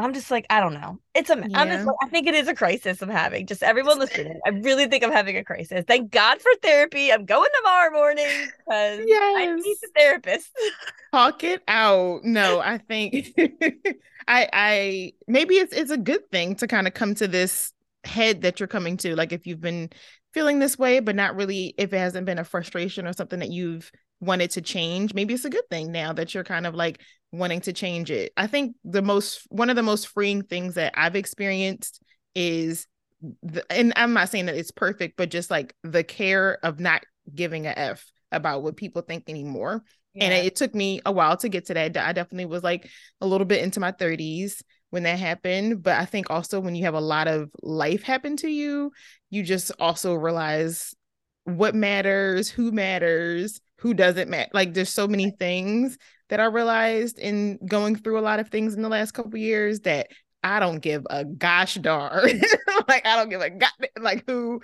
I'm 0.05 0.15
just 0.15 0.31
like, 0.31 0.47
I 0.51 0.61
don't 0.61 0.75
know. 0.75 0.99
It's 1.15 1.31
a, 1.31 1.47
I'm 1.55 1.71
just 1.71 1.85
like, 1.85 1.97
I 2.03 2.09
think 2.09 2.27
it 2.27 2.35
is 2.35 2.49
a 2.49 2.55
crisis 2.55 3.03
I'm 3.03 3.09
having. 3.09 3.47
Just 3.47 3.63
everyone 3.63 3.99
listening, 3.99 4.41
I 4.47 4.51
really 4.51 4.87
think 4.87 5.05
I'm 5.05 5.13
having 5.13 5.37
a 5.37 5.45
crisis. 5.45 5.85
Thank 5.87 6.11
God 6.11 6.41
for 6.41 6.51
therapy. 6.63 7.13
I'm 7.13 7.25
going 7.27 7.51
tomorrow 7.59 7.91
morning 7.93 8.53
because 8.59 9.09
I 9.35 9.47
need 9.47 9.59
Yes. 9.59 9.65
the 9.83 9.89
therapist. 9.97 10.51
Talk 11.13 11.43
it 11.45 11.63
out. 11.69 12.25
No, 12.25 12.61
I 12.61 12.79
think 12.79 13.35
I 14.29 14.49
I 14.53 15.13
maybe 15.27 15.57
it's 15.57 15.73
it's 15.73 15.91
a 15.91 15.97
good 15.99 16.31
thing 16.31 16.55
to 16.57 16.67
kind 16.67 16.87
of 16.87 16.95
come 16.95 17.15
to 17.17 17.27
this 17.29 17.73
head 18.05 18.43
that 18.43 18.61
you're 18.61 18.69
coming 18.69 18.97
to. 18.99 19.17
Like 19.17 19.33
if 19.33 19.47
you've 19.47 19.61
been 19.61 19.91
feeling 20.33 20.61
this 20.61 20.79
way, 20.79 21.01
but 21.01 21.17
not 21.17 21.35
really 21.35 21.75
if 21.77 21.93
it 21.93 21.99
hasn't 21.99 22.27
been 22.27 22.39
a 22.39 22.45
frustration 22.45 23.07
or 23.07 23.13
something 23.13 23.41
that 23.41 23.51
you've 23.51 23.91
wanted 24.21 24.51
to 24.53 24.61
change, 24.61 25.15
maybe 25.15 25.35
it's 25.35 25.45
a 25.45 25.51
good 25.51 25.69
thing 25.71 25.93
now 25.93 26.13
that 26.13 26.35
you're 26.35 26.45
kind 26.45 26.67
of 26.67 26.75
like 26.75 27.01
wanting 27.33 27.61
to 27.63 27.73
change 27.73 28.11
it. 28.11 28.33
I 28.37 28.47
think 28.47 28.77
the 28.85 29.03
most 29.03 29.47
one 29.49 29.71
of 29.71 29.77
the 29.77 29.83
most 29.83 30.09
freeing 30.09 30.43
things 30.43 30.75
that 30.75 30.93
I've 30.97 31.17
experienced 31.17 32.03
is 32.35 32.87
the, 33.43 33.65
and 33.71 33.93
I'm 33.97 34.13
not 34.13 34.29
saying 34.29 34.47
that 34.47 34.57
it's 34.57 34.71
perfect, 34.71 35.17
but 35.17 35.31
just 35.31 35.51
like 35.51 35.75
the 35.83 36.05
care 36.05 36.59
of 36.63 36.81
not 36.81 37.03
giving 37.35 37.67
a 37.67 37.71
F 37.71 38.05
about 38.33 38.63
what 38.63 38.77
people 38.77 39.03
think 39.03 39.29
anymore. 39.29 39.83
And 40.17 40.33
it, 40.33 40.47
it 40.47 40.57
took 40.57 40.75
me 40.75 41.01
a 41.07 41.13
while 41.13 41.37
to 41.37 41.49
get 41.49 41.67
to 41.67 41.75
that. 41.75 41.97
I 41.97 42.13
definitely 42.13 42.47
was 42.47 42.65
like 42.65 42.91
a 43.21 43.27
little 43.27 43.45
bit 43.45 43.63
into 43.63 43.79
my 43.79 43.93
30s 43.93 44.63
when 44.91 45.05
that 45.05 45.19
happened. 45.19 45.83
But 45.83 46.01
I 46.01 46.05
think 46.05 46.31
also 46.31 46.59
when 46.59 46.75
you 46.75 46.85
have 46.85 46.95
a 46.95 47.01
lot 47.01 47.29
of 47.29 47.51
life 47.63 48.03
happen 48.03 48.37
to 48.39 48.49
you, 48.49 48.91
you 49.31 49.43
just 49.43 49.71
also 49.79 50.15
realize 50.15 50.95
what 51.45 51.75
matters, 51.75 52.49
who 52.49 52.73
matters, 52.73 53.61
who 53.81 53.95
doesn't 53.95 54.29
matter. 54.29 54.51
Like 54.53 54.75
there's 54.75 54.91
so 54.91 55.09
many 55.09 55.31
things 55.31 55.99
that 56.29 56.41
I 56.41 56.45
realized 56.45 57.19
in 57.19 57.59
going 57.67 57.97
through 57.97 58.19
a 58.19 58.23
lot 58.23 58.41
of 58.41 58.49
things 58.49 58.75
in 58.75 58.83
the 58.83 58.89
last 58.89 59.13
couple 59.13 59.37
years 59.39 59.81
that 59.81 60.09
I 60.43 60.61
don't 60.61 60.81
give 60.81 61.07
a 61.11 61.25
gosh 61.25 61.75
darn. 61.75 62.41
like 62.89 63.07
I 63.07 63.17
don't 63.17 63.31
give 63.31 63.41
a 63.41 63.51
god 63.51 63.71
like 64.01 64.25
who 64.27 64.61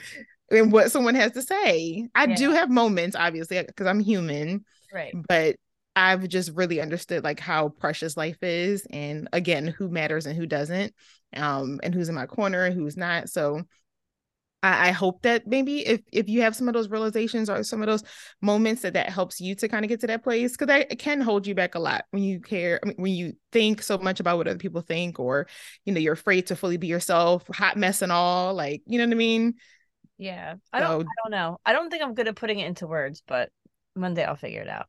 and 0.50 0.70
what 0.70 0.92
someone 0.92 1.14
has 1.14 1.32
to 1.32 1.42
say. 1.42 2.08
I 2.14 2.26
do 2.26 2.52
have 2.52 2.70
moments, 2.70 3.16
obviously, 3.16 3.62
because 3.62 3.86
I'm 3.86 4.00
human 4.00 4.64
right. 4.92 5.14
but 5.28 5.56
I've 5.94 6.28
just 6.28 6.52
really 6.52 6.80
understood 6.80 7.24
like 7.24 7.40
how 7.40 7.70
precious 7.70 8.16
life 8.16 8.42
is 8.42 8.86
and 8.90 9.28
again 9.32 9.66
who 9.66 9.88
matters 9.88 10.26
and 10.26 10.36
who 10.36 10.46
doesn't 10.46 10.94
um 11.34 11.80
and 11.82 11.94
who's 11.94 12.10
in 12.10 12.14
my 12.14 12.26
corner 12.26 12.64
and 12.66 12.74
who's 12.74 12.98
not 12.98 13.30
so 13.30 13.62
I, 14.66 14.88
I 14.88 14.90
hope 14.90 15.22
that 15.22 15.46
maybe 15.46 15.86
if 15.86 16.00
if 16.12 16.28
you 16.28 16.42
have 16.42 16.56
some 16.56 16.68
of 16.68 16.74
those 16.74 16.88
realizations 16.88 17.48
or 17.48 17.62
some 17.62 17.82
of 17.82 17.86
those 17.86 18.02
moments 18.42 18.82
that 18.82 18.94
that 18.94 19.08
helps 19.10 19.40
you 19.40 19.54
to 19.56 19.68
kind 19.68 19.84
of 19.84 19.88
get 19.88 20.00
to 20.00 20.06
that 20.08 20.22
place 20.24 20.52
because 20.52 20.66
that 20.68 20.90
it 20.92 20.98
can 20.98 21.20
hold 21.20 21.46
you 21.46 21.54
back 21.54 21.74
a 21.74 21.78
lot 21.78 22.04
when 22.10 22.22
you 22.22 22.40
care 22.40 22.80
I 22.82 22.86
mean, 22.88 22.96
when 22.98 23.14
you 23.14 23.34
think 23.52 23.82
so 23.82 23.98
much 23.98 24.20
about 24.20 24.36
what 24.38 24.48
other 24.48 24.58
people 24.58 24.80
think 24.80 25.18
or 25.20 25.46
you 25.84 25.92
know 25.92 26.00
you're 26.00 26.14
afraid 26.14 26.48
to 26.48 26.56
fully 26.56 26.76
be 26.76 26.86
yourself 26.88 27.44
hot 27.54 27.76
mess 27.76 28.02
and 28.02 28.12
all 28.12 28.54
like 28.54 28.82
you 28.86 28.98
know 28.98 29.04
what 29.06 29.12
I 29.12 29.16
mean 29.16 29.54
Yeah. 30.18 30.54
I 30.72 30.80
don't 30.80 31.02
So- 31.02 31.06
I 31.06 31.12
don't 31.22 31.30
know. 31.30 31.58
I 31.64 31.72
don't 31.72 31.90
think 31.90 32.02
I'm 32.02 32.14
good 32.14 32.28
at 32.28 32.36
putting 32.36 32.58
it 32.60 32.66
into 32.66 32.86
words, 32.86 33.22
but 33.26 33.50
one 33.94 34.14
day 34.14 34.24
I'll 34.24 34.36
figure 34.36 34.62
it 34.62 34.68
out. 34.68 34.86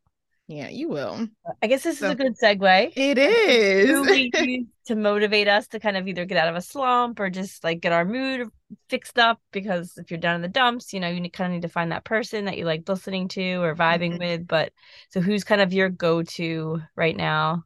Yeah 0.48 0.68
you 0.68 0.88
will 0.88 1.28
I 1.62 1.66
guess 1.66 1.82
this 1.82 1.96
is 2.02 2.10
a 2.10 2.14
good 2.14 2.36
segue. 2.42 2.92
It 2.94 3.18
is. 3.18 3.88
Who 3.90 4.02
we 4.02 4.30
use 4.34 4.66
to 4.86 4.96
motivate 4.96 5.48
us 5.48 5.66
to 5.68 5.80
kind 5.80 5.96
of 5.96 6.06
either 6.06 6.24
get 6.24 6.38
out 6.38 6.48
of 6.48 6.56
a 6.56 6.60
slump 6.60 7.20
or 7.20 7.30
just 7.30 7.64
like 7.64 7.80
get 7.80 7.92
our 7.92 8.04
mood 8.04 8.48
fixed 8.88 9.18
up 9.18 9.40
because 9.50 9.96
if 9.96 10.10
you're 10.10 10.20
down 10.20 10.36
in 10.36 10.42
the 10.42 10.48
dumps, 10.48 10.92
you 10.92 11.00
know, 11.00 11.08
you 11.08 11.30
kind 11.30 11.50
of 11.50 11.54
need 11.54 11.62
to 11.62 11.68
find 11.68 11.90
that 11.92 12.04
person 12.04 12.44
that 12.44 12.58
you 12.58 12.64
like 12.64 12.88
listening 12.88 13.28
to 13.28 13.62
or 13.62 13.74
vibing 13.74 14.14
Mhm. 14.14 14.18
with. 14.18 14.46
But 14.46 14.72
so 15.10 15.20
who's 15.20 15.42
kind 15.44 15.60
of 15.60 15.72
your 15.72 15.88
go-to 15.88 16.80
right 16.96 17.16
now? 17.16 17.64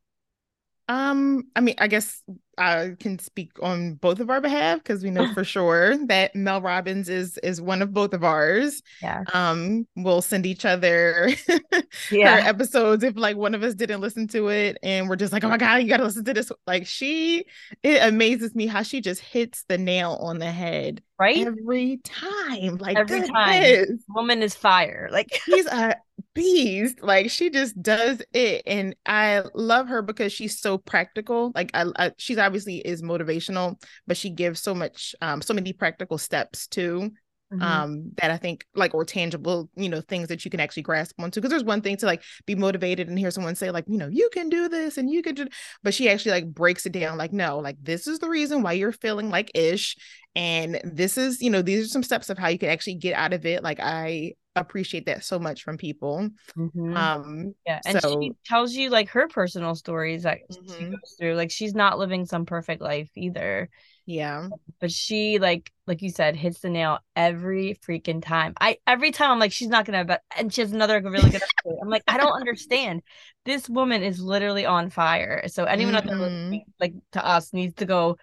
Um, 0.88 1.44
I 1.56 1.60
mean, 1.60 1.76
I 1.78 1.86
guess 1.88 2.22
I 2.58 2.92
can 3.00 3.18
speak 3.18 3.52
on 3.62 3.94
both 3.94 4.20
of 4.20 4.28
our 4.28 4.40
behalf 4.40 4.78
because 4.78 5.02
we 5.02 5.10
know 5.10 5.26
for 5.34 5.44
sure 5.44 5.96
that 6.08 6.34
Mel 6.36 6.60
Robbins 6.60 7.08
is 7.08 7.38
is 7.38 7.60
one 7.60 7.80
of 7.82 7.92
both 7.94 8.12
of 8.12 8.24
ours. 8.24 8.82
Yeah. 9.00 9.22
Um, 9.32 9.86
we'll 9.96 10.22
send 10.22 10.44
each 10.44 10.64
other 10.64 11.30
Yeah. 12.10 12.40
her 12.42 12.48
episodes 12.48 13.04
if 13.04 13.16
like 13.16 13.36
one 13.36 13.54
of 13.54 13.62
us 13.62 13.74
didn't 13.74 14.00
listen 14.00 14.28
to 14.28 14.48
it 14.48 14.76
and 14.82 15.08
we're 15.08 15.16
just 15.16 15.32
like, 15.32 15.44
oh 15.44 15.48
my 15.48 15.56
god, 15.56 15.76
you 15.82 15.88
gotta 15.88 16.04
listen 16.04 16.24
to 16.24 16.34
this. 16.34 16.52
Like 16.66 16.86
she, 16.86 17.44
it 17.82 18.02
amazes 18.06 18.54
me 18.54 18.66
how 18.66 18.82
she 18.82 19.00
just 19.00 19.20
hits 19.20 19.64
the 19.68 19.78
nail 19.78 20.18
on 20.20 20.38
the 20.38 20.50
head 20.50 21.02
Right? 21.18 21.46
every 21.46 21.98
time. 22.04 22.76
Like 22.78 22.96
Every 22.96 23.22
time. 23.22 23.98
Woman 24.08 24.42
is 24.42 24.54
fire. 24.54 25.08
Like 25.12 25.28
she's 25.44 25.66
a 25.66 25.96
beast. 26.34 27.02
Like 27.02 27.30
she 27.30 27.50
just 27.50 27.80
does 27.80 28.22
it, 28.32 28.62
and 28.66 28.94
I 29.06 29.42
love 29.54 29.88
her 29.88 30.02
because 30.02 30.32
she's 30.32 30.60
so 30.60 30.78
practical. 30.78 31.52
Like 31.54 31.70
I, 31.74 31.86
I 31.96 32.12
she's 32.18 32.38
obviously 32.38 32.78
is 32.78 33.02
motivational, 33.02 33.80
but 34.06 34.16
she 34.16 34.30
gives 34.30 34.60
so 34.60 34.74
much, 34.74 35.14
um, 35.20 35.42
so 35.42 35.54
many 35.54 35.72
practical 35.72 36.18
steps 36.18 36.66
too. 36.66 37.12
Mhm. 37.52 37.62
Um, 37.62 38.12
that 38.16 38.30
I 38.30 38.38
think 38.38 38.64
like 38.74 38.94
or 38.94 39.04
tangible, 39.04 39.68
you 39.76 39.90
know, 39.90 40.00
things 40.00 40.28
that 40.28 40.42
you 40.42 40.50
can 40.50 40.58
actually 40.60 40.84
grasp 40.84 41.20
onto. 41.20 41.38
Because 41.38 41.50
there's 41.50 41.64
one 41.64 41.82
thing 41.82 41.98
to 41.98 42.06
like 42.06 42.22
be 42.46 42.54
motivated 42.54 43.08
and 43.08 43.18
hear 43.18 43.30
someone 43.30 43.54
say 43.56 43.70
like, 43.70 43.84
you 43.88 43.98
know, 43.98 44.08
you 44.10 44.30
can 44.32 44.48
do 44.48 44.68
this 44.70 44.96
and 44.96 45.10
you 45.10 45.22
can 45.22 45.34
do, 45.34 45.46
but 45.82 45.92
she 45.92 46.08
actually 46.08 46.32
like 46.32 46.54
breaks 46.54 46.86
it 46.86 46.92
down. 46.92 47.18
Like, 47.18 47.32
no, 47.34 47.58
like 47.58 47.76
this 47.82 48.06
is 48.06 48.20
the 48.20 48.28
reason 48.30 48.62
why 48.62 48.72
you're 48.72 48.90
feeling 48.90 49.28
like 49.28 49.50
ish, 49.54 49.96
and 50.34 50.80
this 50.82 51.18
is, 51.18 51.42
you 51.42 51.50
know, 51.50 51.60
these 51.60 51.84
are 51.84 51.88
some 51.88 52.02
steps 52.02 52.30
of 52.30 52.38
how 52.38 52.48
you 52.48 52.58
can 52.58 52.70
actually 52.70 52.94
get 52.94 53.14
out 53.14 53.34
of 53.34 53.44
it. 53.44 53.62
Like 53.62 53.80
I 53.80 54.32
appreciate 54.54 55.06
that 55.06 55.24
so 55.24 55.38
much 55.38 55.62
from 55.62 55.76
people. 55.76 56.28
Mhm. 56.56 56.96
Um, 56.96 57.54
Yeah, 57.66 57.80
and 57.86 58.00
so- 58.02 58.20
she 58.20 58.32
tells 58.44 58.74
you 58.74 58.90
like 58.90 59.08
her 59.10 59.28
personal 59.28 59.74
stories 59.74 60.24
that 60.24 60.40
she 60.50 60.84
Mhm. 60.84 60.90
goes 60.90 61.14
through. 61.18 61.34
Like 61.34 61.50
she's 61.50 61.74
not 61.74 61.98
living 61.98 62.26
some 62.26 62.44
perfect 62.46 62.82
life 62.82 63.10
either, 63.16 63.70
yeah, 64.04 64.48
but 64.80 64.90
she 64.90 65.38
like 65.38 65.72
like 65.86 66.02
you 66.02 66.10
said 66.10 66.36
hits 66.36 66.60
the 66.60 66.70
nail 66.70 66.98
every 67.16 67.74
freaking 67.86 68.22
time. 68.22 68.52
I 68.60 68.78
every 68.86 69.10
time 69.10 69.30
I'm 69.30 69.38
like 69.38 69.52
she's 69.52 69.68
not 69.68 69.84
gonna, 69.86 70.04
but 70.04 70.22
and 70.36 70.52
she 70.52 70.60
has 70.60 70.72
another 70.72 71.00
really 71.00 71.30
good. 71.30 71.42
episode. 71.42 71.78
I'm 71.80 71.88
like 71.88 72.02
I 72.08 72.18
don't 72.18 72.32
understand. 72.32 73.02
This 73.44 73.68
woman 73.68 74.02
is 74.02 74.20
literally 74.20 74.66
on 74.66 74.90
fire. 74.90 75.44
So 75.48 75.64
anyone 75.64 75.94
out 75.94 76.04
there 76.04 76.18
listening, 76.18 76.64
like 76.80 76.94
to 77.12 77.24
us 77.26 77.52
needs 77.52 77.74
to 77.76 77.86
go 77.86 78.18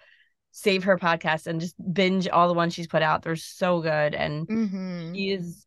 save 0.52 0.84
her 0.86 0.98
podcast 0.98 1.48
and 1.48 1.62
just 1.62 1.76
binge 1.94 2.28
all 2.28 2.48
the 2.48 2.54
ones 2.54 2.74
she's 2.74 2.88
put 2.88 3.02
out. 3.04 3.22
They're 3.22 3.36
so 3.36 3.82
good 3.82 4.16
and 4.16 4.48
hmm 4.48 5.14
she 5.14 5.32
is 5.32 5.66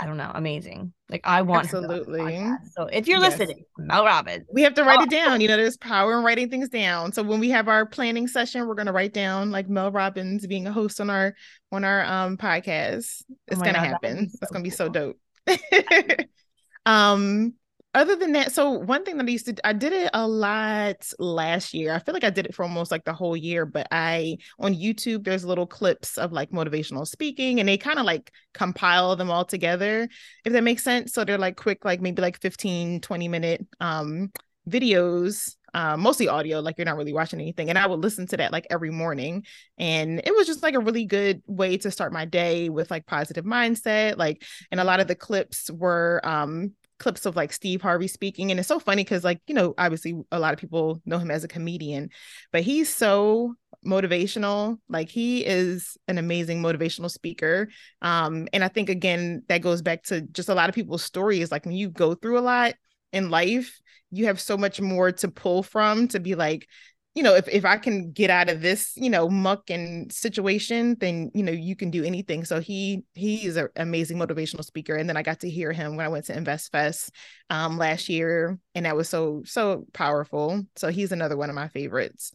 I 0.00 0.06
don't 0.06 0.16
know, 0.16 0.30
amazing. 0.34 0.92
Like 1.10 1.20
I 1.24 1.42
want 1.42 1.66
her 1.66 1.72
to 1.72 1.80
be 1.80 1.84
on 1.84 1.88
the 1.88 1.94
Absolutely. 2.00 2.20
podcast. 2.32 2.58
So 2.76 2.84
if 2.86 3.06
you're 3.06 3.20
Yes. 3.20 3.38
listening, 3.38 3.64
Mel 3.76 4.04
Robbins. 4.04 4.46
we 4.52 4.62
have 4.62 4.74
to 4.74 4.84
write 4.84 5.00
Oh. 5.00 5.02
it 5.02 5.10
down. 5.10 5.40
You 5.40 5.48
know, 5.48 5.56
there's 5.58 5.76
power 5.76 6.16
in 6.16 6.24
writing 6.24 6.48
things 6.48 6.68
down. 6.70 7.12
So 7.12 7.22
when 7.22 7.38
we 7.40 7.50
have 7.50 7.68
our 7.68 7.84
planning 7.84 8.26
session, 8.26 8.66
we're 8.66 8.74
gonna 8.76 8.92
write 8.92 9.12
down 9.12 9.50
like 9.50 9.68
Mel 9.68 9.90
Robbins 9.92 10.46
being 10.46 10.66
a 10.66 10.72
host 10.72 11.00
on 11.00 11.10
our 11.10 11.34
on 11.70 11.84
our 11.84 12.04
um 12.04 12.36
podcast. 12.38 13.22
It's 13.48 13.52
Oh 13.52 13.56
gonna 13.56 13.72
God, 13.74 13.86
happen. 13.86 14.18
It's 14.32 14.38
so 14.40 14.46
gonna 14.52 14.62
be 14.62 14.70
so 14.70 14.88
dope. 14.88 15.18
um 16.86 17.54
other 17.92 18.14
than 18.14 18.32
that, 18.32 18.52
so 18.52 18.70
one 18.70 19.04
thing 19.04 19.16
that 19.16 19.26
I 19.26 19.30
used 19.30 19.46
to 19.46 19.66
I 19.66 19.72
did 19.72 19.92
it 19.92 20.10
a 20.14 20.26
lot 20.26 21.04
last 21.18 21.74
year. 21.74 21.92
I 21.92 21.98
feel 21.98 22.12
like 22.12 22.24
I 22.24 22.30
did 22.30 22.46
it 22.46 22.54
for 22.54 22.62
almost 22.62 22.90
like 22.90 23.04
the 23.04 23.12
whole 23.12 23.36
year, 23.36 23.66
but 23.66 23.88
I 23.90 24.38
on 24.60 24.74
YouTube 24.74 25.24
there's 25.24 25.44
little 25.44 25.66
clips 25.66 26.16
of 26.16 26.32
like 26.32 26.50
motivational 26.50 27.06
speaking 27.06 27.58
and 27.58 27.68
they 27.68 27.76
kind 27.76 27.98
of 27.98 28.04
like 28.06 28.32
compile 28.54 29.16
them 29.16 29.30
all 29.30 29.44
together, 29.44 30.08
if 30.44 30.52
that 30.52 30.62
makes 30.62 30.84
sense. 30.84 31.12
So 31.12 31.24
they're 31.24 31.38
like 31.38 31.56
quick, 31.56 31.84
like 31.84 32.00
maybe 32.00 32.22
like 32.22 32.40
15, 32.40 33.00
20 33.00 33.28
minute 33.28 33.66
um 33.80 34.30
videos, 34.68 35.56
uh, 35.74 35.96
mostly 35.96 36.28
audio, 36.28 36.60
like 36.60 36.76
you're 36.78 36.84
not 36.84 36.96
really 36.96 37.12
watching 37.12 37.40
anything. 37.40 37.70
And 37.70 37.78
I 37.78 37.86
would 37.86 38.00
listen 38.00 38.26
to 38.28 38.36
that 38.36 38.52
like 38.52 38.66
every 38.70 38.90
morning. 38.90 39.44
And 39.78 40.20
it 40.24 40.34
was 40.34 40.46
just 40.46 40.62
like 40.62 40.74
a 40.74 40.80
really 40.80 41.06
good 41.06 41.42
way 41.46 41.76
to 41.78 41.90
start 41.90 42.12
my 42.12 42.24
day 42.24 42.68
with 42.68 42.90
like 42.90 43.06
positive 43.06 43.44
mindset. 43.44 44.16
Like, 44.16 44.44
and 44.70 44.78
a 44.80 44.84
lot 44.84 45.00
of 45.00 45.08
the 45.08 45.14
clips 45.16 45.70
were 45.70 46.20
um 46.24 46.72
clips 47.00 47.26
of 47.26 47.34
like 47.34 47.52
Steve 47.52 47.82
Harvey 47.82 48.06
speaking. 48.06 48.52
And 48.52 48.60
it's 48.60 48.68
so 48.68 48.78
funny 48.78 49.02
because, 49.02 49.24
like, 49.24 49.40
you 49.48 49.54
know, 49.54 49.74
obviously 49.76 50.14
a 50.30 50.38
lot 50.38 50.52
of 50.52 50.60
people 50.60 51.02
know 51.04 51.18
him 51.18 51.32
as 51.32 51.42
a 51.42 51.48
comedian, 51.48 52.10
but 52.52 52.62
he's 52.62 52.94
so 52.94 53.54
motivational. 53.84 54.78
Like, 54.88 55.08
he 55.08 55.44
is 55.44 55.96
an 56.06 56.18
amazing 56.18 56.62
motivational 56.62 57.10
speaker. 57.10 57.68
Um, 58.02 58.46
and 58.52 58.62
I 58.62 58.68
think, 58.68 58.88
again, 58.88 59.42
that 59.48 59.62
goes 59.62 59.82
back 59.82 60.04
to 60.04 60.20
just 60.20 60.48
a 60.48 60.54
lot 60.54 60.68
of 60.68 60.74
people's 60.76 61.02
stories. 61.02 61.50
Like, 61.50 61.64
when 61.66 61.74
you 61.74 61.88
go 61.88 62.14
through 62.14 62.38
a 62.38 62.40
lot 62.40 62.74
in 63.12 63.30
life, 63.30 63.80
you 64.12 64.26
have 64.26 64.40
so 64.40 64.56
much 64.56 64.80
more 64.80 65.10
to 65.10 65.28
pull 65.28 65.62
from 65.62 66.06
to 66.08 66.20
be 66.20 66.34
like, 66.34 66.68
you 67.14 67.24
know, 67.24 67.34
if, 67.34 67.48
if 67.48 67.64
I 67.64 67.76
can 67.76 68.12
get 68.12 68.30
out 68.30 68.48
of 68.48 68.62
this, 68.62 68.92
you 68.96 69.10
know, 69.10 69.28
muck 69.28 69.68
and 69.68 70.12
situation, 70.12 70.96
then 71.00 71.30
you 71.34 71.42
know 71.42 71.52
you 71.52 71.74
can 71.74 71.90
do 71.90 72.04
anything. 72.04 72.44
So 72.44 72.60
he 72.60 73.04
he 73.14 73.46
is 73.46 73.56
an 73.56 73.68
amazing 73.76 74.18
motivational 74.18 74.64
speaker. 74.64 74.94
And 74.94 75.08
then 75.08 75.16
I 75.16 75.22
got 75.22 75.40
to 75.40 75.50
hear 75.50 75.72
him 75.72 75.96
when 75.96 76.06
I 76.06 76.08
went 76.08 76.26
to 76.26 76.36
Invest 76.36 76.70
Fest 76.70 77.10
um 77.50 77.78
last 77.78 78.08
year, 78.08 78.58
and 78.74 78.86
that 78.86 78.96
was 78.96 79.08
so 79.08 79.42
so 79.44 79.86
powerful. 79.92 80.62
So 80.76 80.88
he's 80.88 81.12
another 81.12 81.36
one 81.36 81.48
of 81.50 81.56
my 81.56 81.68
favorites. 81.68 82.32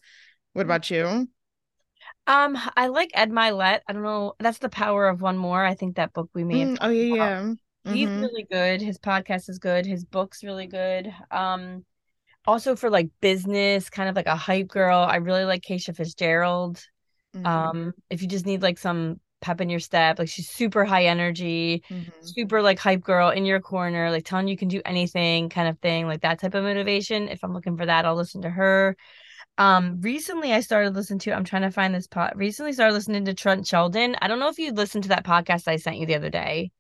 What 0.54 0.66
about 0.66 0.90
you? 0.92 1.28
Um, 2.28 2.58
I 2.76 2.88
like 2.88 3.12
Ed 3.14 3.32
Mylett. 3.32 3.82
I 3.88 3.94
don't 3.94 4.04
know. 4.04 4.34
That's 4.40 4.58
the 4.58 4.70
power 4.70 5.08
of 5.08 5.22
one 5.22 5.38
more. 5.38 5.64
I 5.64 5.76
think 5.76 5.96
that 5.96 6.14
book 6.14 6.30
we 6.34 6.44
made. 6.44 6.68
Mm, 6.68 6.78
oh 6.82 6.90
yeah, 6.90 7.16
yeah. 7.16 7.54
He's 7.94 8.10
Mhm. 8.10 8.22
really 8.22 8.48
good. 8.50 8.82
His 8.82 8.98
podcast 8.98 9.50
is 9.50 9.60
good. 9.60 9.86
His 9.86 10.04
book's 10.04 10.44
really 10.44 10.68
good. 10.68 11.14
Um, 11.30 11.86
also 12.48 12.76
for 12.76 12.90
like 12.90 13.10
business, 13.22 13.90
kind 13.90 14.10
of 14.10 14.16
like 14.16 14.28
a 14.28 14.36
hype 14.36 14.68
girl. 14.68 15.00
I 15.00 15.18
really 15.18 15.46
like 15.46 15.62
Keisha 15.62 15.96
Fitzgerald. 15.96 16.84
Mhm. 17.36 17.46
Um, 17.46 17.94
if 18.10 18.22
you 18.22 18.28
just 18.28 18.46
need 18.46 18.62
like 18.62 18.78
some 18.78 19.20
pep 19.42 19.62
in 19.62 19.70
your 19.70 19.80
step, 19.80 20.18
like 20.18 20.30
she's 20.30 20.50
super 20.50 20.86
high 20.86 21.06
energy, 21.06 21.84
Mhm. 21.90 22.12
super 22.22 22.62
like 22.62 22.80
hype 22.80 23.02
girl 23.02 23.30
in 23.30 23.46
your 23.46 23.60
corner, 23.60 24.10
like 24.10 24.26
telling 24.26 24.48
you 24.48 24.58
can 24.58 24.70
do 24.70 24.82
anything 24.86 25.50
kind 25.50 25.68
of 25.68 25.78
thing, 25.80 26.08
like 26.08 26.22
that 26.22 26.40
type 26.40 26.56
of 26.56 26.64
motivation. 26.64 27.28
If 27.28 27.44
I'm 27.44 27.54
looking 27.54 27.78
for 27.78 27.86
that, 27.86 28.06
I'll 28.06 28.16
listen 28.16 28.42
to 28.44 28.50
her. 28.50 28.96
Um, 29.58 30.02
recently 30.02 30.52
I 30.52 30.62
started 30.62 30.96
listening 30.96 31.20
to, 31.20 31.32
I'm 31.32 31.44
trying 31.44 31.62
to 31.62 31.72
find 31.72 31.94
this 31.94 32.08
pod, 32.08 32.34
recently 32.36 32.74
started 32.74 32.94
listening 32.94 33.26
to 33.26 33.34
Trent 33.34 33.68
Shelton. 33.68 34.16
I 34.22 34.28
don't 34.28 34.40
know 34.40 34.50
if 34.50 34.58
you 34.58 34.72
listened 34.72 35.04
to 35.04 35.10
that 35.10 35.26
podcast 35.26 35.68
I 35.68 35.78
sent 35.78 35.98
you 35.98 36.06
the 36.06 36.16
other 36.16 36.30
day. 36.30 36.72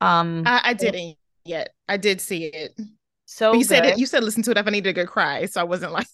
Um, 0.00 0.42
I, 0.46 0.60
I 0.64 0.74
didn't 0.74 1.16
yet. 1.44 1.74
I 1.88 1.96
did 1.96 2.20
see 2.20 2.44
it. 2.44 2.78
So 3.30 3.52
But 3.52 3.58
you 3.58 3.64
said 3.64 3.84
it, 3.84 3.98
you 3.98 4.06
said 4.06 4.24
listen 4.24 4.42
to 4.44 4.50
it 4.52 4.56
if 4.56 4.66
I 4.66 4.70
needed 4.70 4.88
a 4.88 4.92
good 4.94 5.08
cry. 5.08 5.44
So 5.46 5.60
I 5.60 5.64
wasn't 5.64 5.92
like 5.92 6.06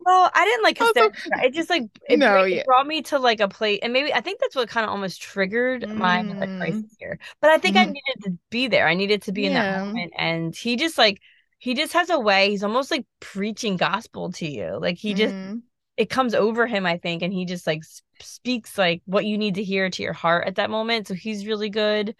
Well, 0.00 0.30
I 0.34 0.44
didn't 0.44 0.62
like 0.64 0.78
so- 0.96 1.10
It 1.44 1.54
just 1.54 1.70
like 1.70 1.84
it, 2.08 2.18
No, 2.18 2.30
brought- 2.32 2.50
it 2.50 2.66
brought 2.66 2.86
me 2.86 3.02
to 3.02 3.18
like 3.18 3.40
a 3.40 3.48
place, 3.48 3.80
and 3.82 3.92
maybe 3.92 4.12
I 4.12 4.20
think 4.20 4.40
that's 4.40 4.54
what 4.56 4.68
kind 4.68 4.84
of 4.84 4.90
almost 4.90 5.20
triggered 5.22 5.86
my 5.94 6.22
like, 6.22 6.50
Mm. 6.50 6.58
crisis 6.58 6.96
here. 6.98 7.18
But 7.40 7.50
I 7.50 7.58
think 7.58 7.76
I 7.76 7.86
Mhm. 7.86 7.92
needed 7.92 8.22
to 8.24 8.38
be 8.50 8.68
there. 8.68 8.86
I 8.86 8.94
needed 8.94 9.22
to 9.22 9.32
be 9.32 9.46
in 9.46 9.54
that 9.54 9.86
moment, 9.86 10.12
and 10.16 10.54
he 10.54 10.76
just 10.76 10.98
like 10.98 11.20
he 11.58 11.74
just 11.74 11.92
has 11.94 12.10
a 12.10 12.18
way. 12.20 12.50
He's 12.50 12.62
almost 12.64 12.90
like 12.90 13.04
preaching 13.20 13.76
gospel 13.76 14.30
to 14.32 14.46
you. 14.46 14.78
Like 14.80 14.96
he 14.98 15.14
just 15.14 15.34
Mhm. 15.34 15.62
it 15.96 16.08
comes 16.10 16.34
over 16.34 16.66
him, 16.68 16.86
I 16.86 16.98
think, 16.98 17.22
and 17.22 17.32
he 17.32 17.44
just 17.44 17.66
like 17.66 17.82
speaks 18.20 18.78
like 18.78 19.02
what 19.06 19.24
you 19.26 19.36
need 19.38 19.56
to 19.56 19.64
hear 19.64 19.90
to 19.90 20.02
your 20.02 20.12
heart 20.12 20.46
at 20.46 20.54
that 20.56 20.70
moment. 20.70 21.08
So 21.08 21.14
he's 21.14 21.46
really 21.46 21.70
good. 21.70 22.14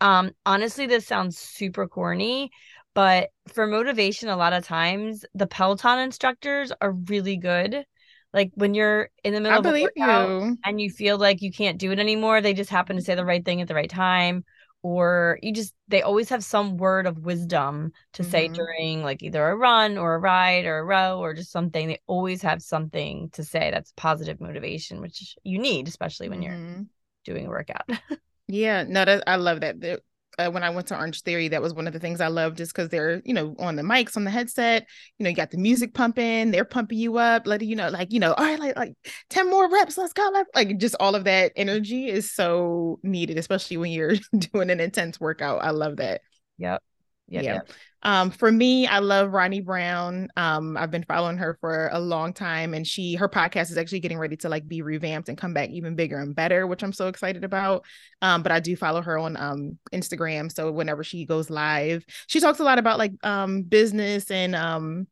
Um, 0.00 0.32
honestly, 0.44 0.86
this 0.86 1.06
sounds 1.06 1.38
super 1.38 1.88
corny, 1.88 2.50
but 2.94 3.30
for 3.48 3.66
motivation, 3.66 4.28
a 4.28 4.36
lot 4.36 4.52
of 4.52 4.64
times 4.64 5.24
the 5.34 5.46
Peloton 5.46 5.98
instructors 6.00 6.72
are 6.80 6.92
really 6.92 7.36
good. 7.36 7.84
Like 8.32 8.50
when 8.54 8.74
you're 8.74 9.10
in 9.22 9.32
the 9.34 9.40
middle 9.40 9.56
I 9.56 9.60
of 9.60 9.66
a 9.66 9.72
workout 9.80 10.34
you. 10.40 10.58
and 10.64 10.80
you 10.80 10.90
feel 10.90 11.18
like 11.18 11.42
you 11.42 11.52
can't 11.52 11.78
do 11.78 11.92
it 11.92 11.98
anymore, 11.98 12.40
they 12.40 12.54
just 12.54 12.70
happen 12.70 12.96
to 12.96 13.02
say 13.02 13.14
the 13.14 13.24
right 13.24 13.44
thing 13.44 13.60
at 13.60 13.68
the 13.68 13.74
right 13.74 13.90
time. 13.90 14.44
Or 14.82 15.38
you 15.42 15.52
just, 15.52 15.72
they 15.88 16.02
always 16.02 16.28
have 16.28 16.44
some 16.44 16.76
word 16.76 17.06
of 17.06 17.18
wisdom 17.18 17.92
to 18.14 18.24
say 18.24 18.48
Mhm. 18.48 18.54
during 18.54 19.02
like 19.02 19.22
either 19.22 19.46
a 19.48 19.56
run 19.56 19.96
or 19.96 20.14
a 20.14 20.18
ride 20.18 20.66
or 20.66 20.78
a 20.78 20.84
row 20.84 21.20
or 21.20 21.32
just 21.32 21.50
something. 21.52 21.88
They 21.88 22.00
always 22.06 22.42
have 22.42 22.62
something 22.62 23.30
to 23.30 23.44
say 23.44 23.70
that's 23.70 23.92
positive 23.96 24.40
motivation, 24.40 25.00
which 25.00 25.36
you 25.42 25.58
need, 25.58 25.88
especially 25.88 26.28
when 26.28 26.42
you're 26.42 26.60
Mhm. 26.60 26.88
doing 27.24 27.46
a 27.46 27.50
workout. 27.50 27.88
Yeah, 28.46 28.84
no, 28.84 29.04
that 29.04 29.24
I 29.26 29.36
love 29.36 29.60
that. 29.60 29.80
The- 29.80 30.02
uh, 30.36 30.50
when 30.50 30.64
I 30.64 30.70
went 30.70 30.88
to 30.88 30.96
Orange 30.98 31.22
Theory, 31.22 31.46
that 31.46 31.62
was 31.62 31.72
one 31.74 31.86
of 31.86 31.92
the 31.92 32.00
things 32.00 32.20
I 32.20 32.26
loved, 32.26 32.56
just 32.56 32.74
because 32.74 32.88
they're, 32.88 33.22
you 33.24 33.32
know, 33.32 33.54
on 33.60 33.76
the 33.76 33.82
mics, 33.82 34.16
on 34.16 34.24
the 34.24 34.32
headset. 34.32 34.84
You 35.16 35.22
know, 35.22 35.30
you 35.30 35.36
got 35.36 35.52
the 35.52 35.58
music 35.58 35.94
pumping, 35.94 36.50
they're 36.50 36.64
pumping 36.64 36.98
you 36.98 37.18
up, 37.18 37.46
letting 37.46 37.68
you 37.68 37.76
know, 37.76 37.88
like, 37.88 38.12
you 38.12 38.18
know, 38.18 38.32
all 38.34 38.44
right, 38.44 38.58
like, 38.58 38.74
like 38.74 38.94
ten 39.30 39.48
more 39.48 39.70
reps, 39.70 39.96
let's 39.96 40.12
go, 40.12 40.28
like, 40.34 40.46
like 40.52 40.78
just 40.78 40.96
all 40.98 41.14
of 41.14 41.22
that 41.24 41.52
energy 41.54 42.08
is 42.08 42.32
so 42.32 42.98
needed, 43.04 43.38
especially 43.38 43.76
when 43.76 43.92
you're 43.92 44.14
doing 44.52 44.70
an 44.70 44.80
intense 44.80 45.20
workout. 45.20 45.62
I 45.62 45.70
love 45.70 45.98
that. 45.98 46.22
Yep. 46.58 46.82
Yeah. 47.28 47.40
yep. 47.42 47.70
Um, 48.02 48.30
for 48.30 48.52
me, 48.52 48.86
I 48.86 48.98
love 48.98 49.32
Ronnie 49.32 49.62
Brown. 49.62 50.28
Um, 50.36 50.76
I've 50.76 50.90
been 50.90 51.04
following 51.04 51.38
her 51.38 51.56
for 51.60 51.88
a 51.90 51.98
long 51.98 52.34
time, 52.34 52.74
and 52.74 52.86
she 52.86 53.14
her 53.14 53.28
podcast 53.30 53.70
is 53.70 53.78
actually 53.78 54.00
getting 54.00 54.18
ready 54.18 54.36
to 54.38 54.50
like 54.50 54.68
be 54.68 54.82
revamped 54.82 55.30
and 55.30 55.38
come 55.38 55.54
back 55.54 55.70
even 55.70 55.96
bigger 55.96 56.18
and 56.18 56.34
better, 56.34 56.66
which 56.66 56.82
I'm 56.82 56.92
so 56.92 57.08
excited 57.08 57.44
about. 57.44 57.84
Um, 58.20 58.42
but 58.42 58.52
I 58.52 58.60
do 58.60 58.76
follow 58.76 59.00
her 59.00 59.18
on 59.18 59.36
um 59.38 59.78
Instagram, 59.92 60.52
so 60.52 60.70
whenever 60.70 61.02
she 61.02 61.24
goes 61.24 61.48
live, 61.48 62.04
she 62.26 62.40
talks 62.40 62.60
a 62.60 62.64
lot 62.64 62.78
about 62.78 62.98
like 62.98 63.12
um 63.24 63.62
business 63.62 64.30
and 64.30 64.54
um 64.54 65.06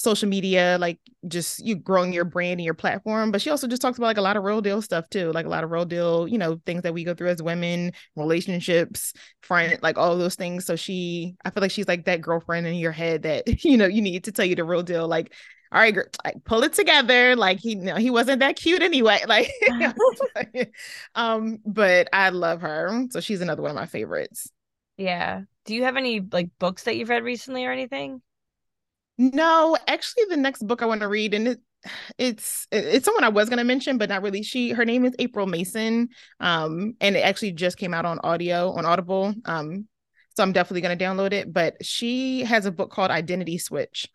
social 0.00 0.28
media, 0.28 0.78
like 0.80 0.98
just 1.28 1.64
you 1.64 1.76
growing 1.76 2.10
your 2.10 2.24
brand 2.24 2.58
and 2.58 2.64
your 2.64 2.74
platform. 2.74 3.30
But 3.30 3.42
she 3.42 3.50
also 3.50 3.66
just 3.66 3.82
talks 3.82 3.98
about 3.98 4.06
like 4.06 4.16
a 4.16 4.22
lot 4.22 4.38
of 4.38 4.44
real 4.44 4.62
deal 4.62 4.80
stuff 4.80 5.10
too, 5.10 5.30
like 5.32 5.44
a 5.44 5.50
lot 5.50 5.62
of 5.62 5.70
real 5.70 5.84
deal, 5.84 6.26
you 6.26 6.38
know, 6.38 6.58
things 6.64 6.82
that 6.82 6.94
we 6.94 7.04
go 7.04 7.12
through 7.12 7.28
as 7.28 7.42
women, 7.42 7.92
relationships, 8.16 9.12
friend, 9.42 9.78
like 9.82 9.98
all 9.98 10.16
those 10.16 10.36
things. 10.36 10.64
So 10.64 10.74
she, 10.74 11.36
I 11.44 11.50
feel 11.50 11.60
like 11.60 11.70
she's 11.70 11.86
like 11.86 12.06
that 12.06 12.22
girlfriend 12.22 12.66
in 12.66 12.76
your 12.76 12.92
head 12.92 13.22
that 13.24 13.64
you 13.64 13.76
know 13.76 13.86
you 13.86 14.00
need 14.00 14.24
to 14.24 14.32
tell 14.32 14.46
you 14.46 14.56
the 14.56 14.64
real 14.64 14.82
deal, 14.82 15.06
like 15.06 15.34
all 15.72 15.80
right, 15.80 15.96
like 16.24 16.42
pull 16.44 16.64
it 16.64 16.72
together. 16.72 17.36
Like 17.36 17.60
he, 17.60 17.74
no, 17.74 17.96
he 17.96 18.10
wasn't 18.10 18.40
that 18.40 18.56
cute 18.56 18.82
anyway. 18.82 19.20
Like, 19.28 19.52
um, 21.14 21.58
but 21.64 22.08
I 22.12 22.30
love 22.30 22.62
her. 22.62 23.06
So 23.10 23.20
she's 23.20 23.40
another 23.40 23.62
one 23.62 23.70
of 23.70 23.76
my 23.76 23.86
favorites. 23.86 24.50
Yeah. 24.96 25.42
Do 25.66 25.74
you 25.74 25.84
have 25.84 25.96
any 25.96 26.20
like 26.20 26.48
books 26.58 26.84
that 26.84 26.96
you've 26.96 27.10
read 27.10 27.22
recently 27.22 27.66
or 27.66 27.70
anything? 27.70 28.22
No, 29.20 29.76
actually, 29.86 30.24
the 30.30 30.38
next 30.38 30.66
book 30.66 30.80
I 30.80 30.86
want 30.86 31.02
to 31.02 31.08
read, 31.08 31.34
and 31.34 31.48
it, 31.48 31.60
it's 32.16 32.66
it's 32.72 33.04
someone 33.04 33.22
I 33.22 33.28
was 33.28 33.50
going 33.50 33.58
to 33.58 33.64
mention, 33.64 33.98
but 33.98 34.08
not 34.08 34.22
really. 34.22 34.42
She 34.42 34.70
her 34.70 34.86
name 34.86 35.04
is 35.04 35.14
April 35.18 35.46
Mason, 35.46 36.08
um, 36.40 36.94
and 37.02 37.16
it 37.16 37.20
actually 37.20 37.52
just 37.52 37.76
came 37.76 37.92
out 37.92 38.06
on 38.06 38.18
audio 38.24 38.72
on 38.72 38.86
Audible. 38.86 39.34
Um, 39.44 39.86
so 40.34 40.42
I'm 40.42 40.52
definitely 40.52 40.80
going 40.80 40.96
to 40.96 41.04
download 41.04 41.34
it. 41.34 41.52
But 41.52 41.84
she 41.84 42.44
has 42.44 42.64
a 42.64 42.72
book 42.72 42.90
called 42.90 43.10
Identity 43.10 43.58
Switch, 43.58 44.08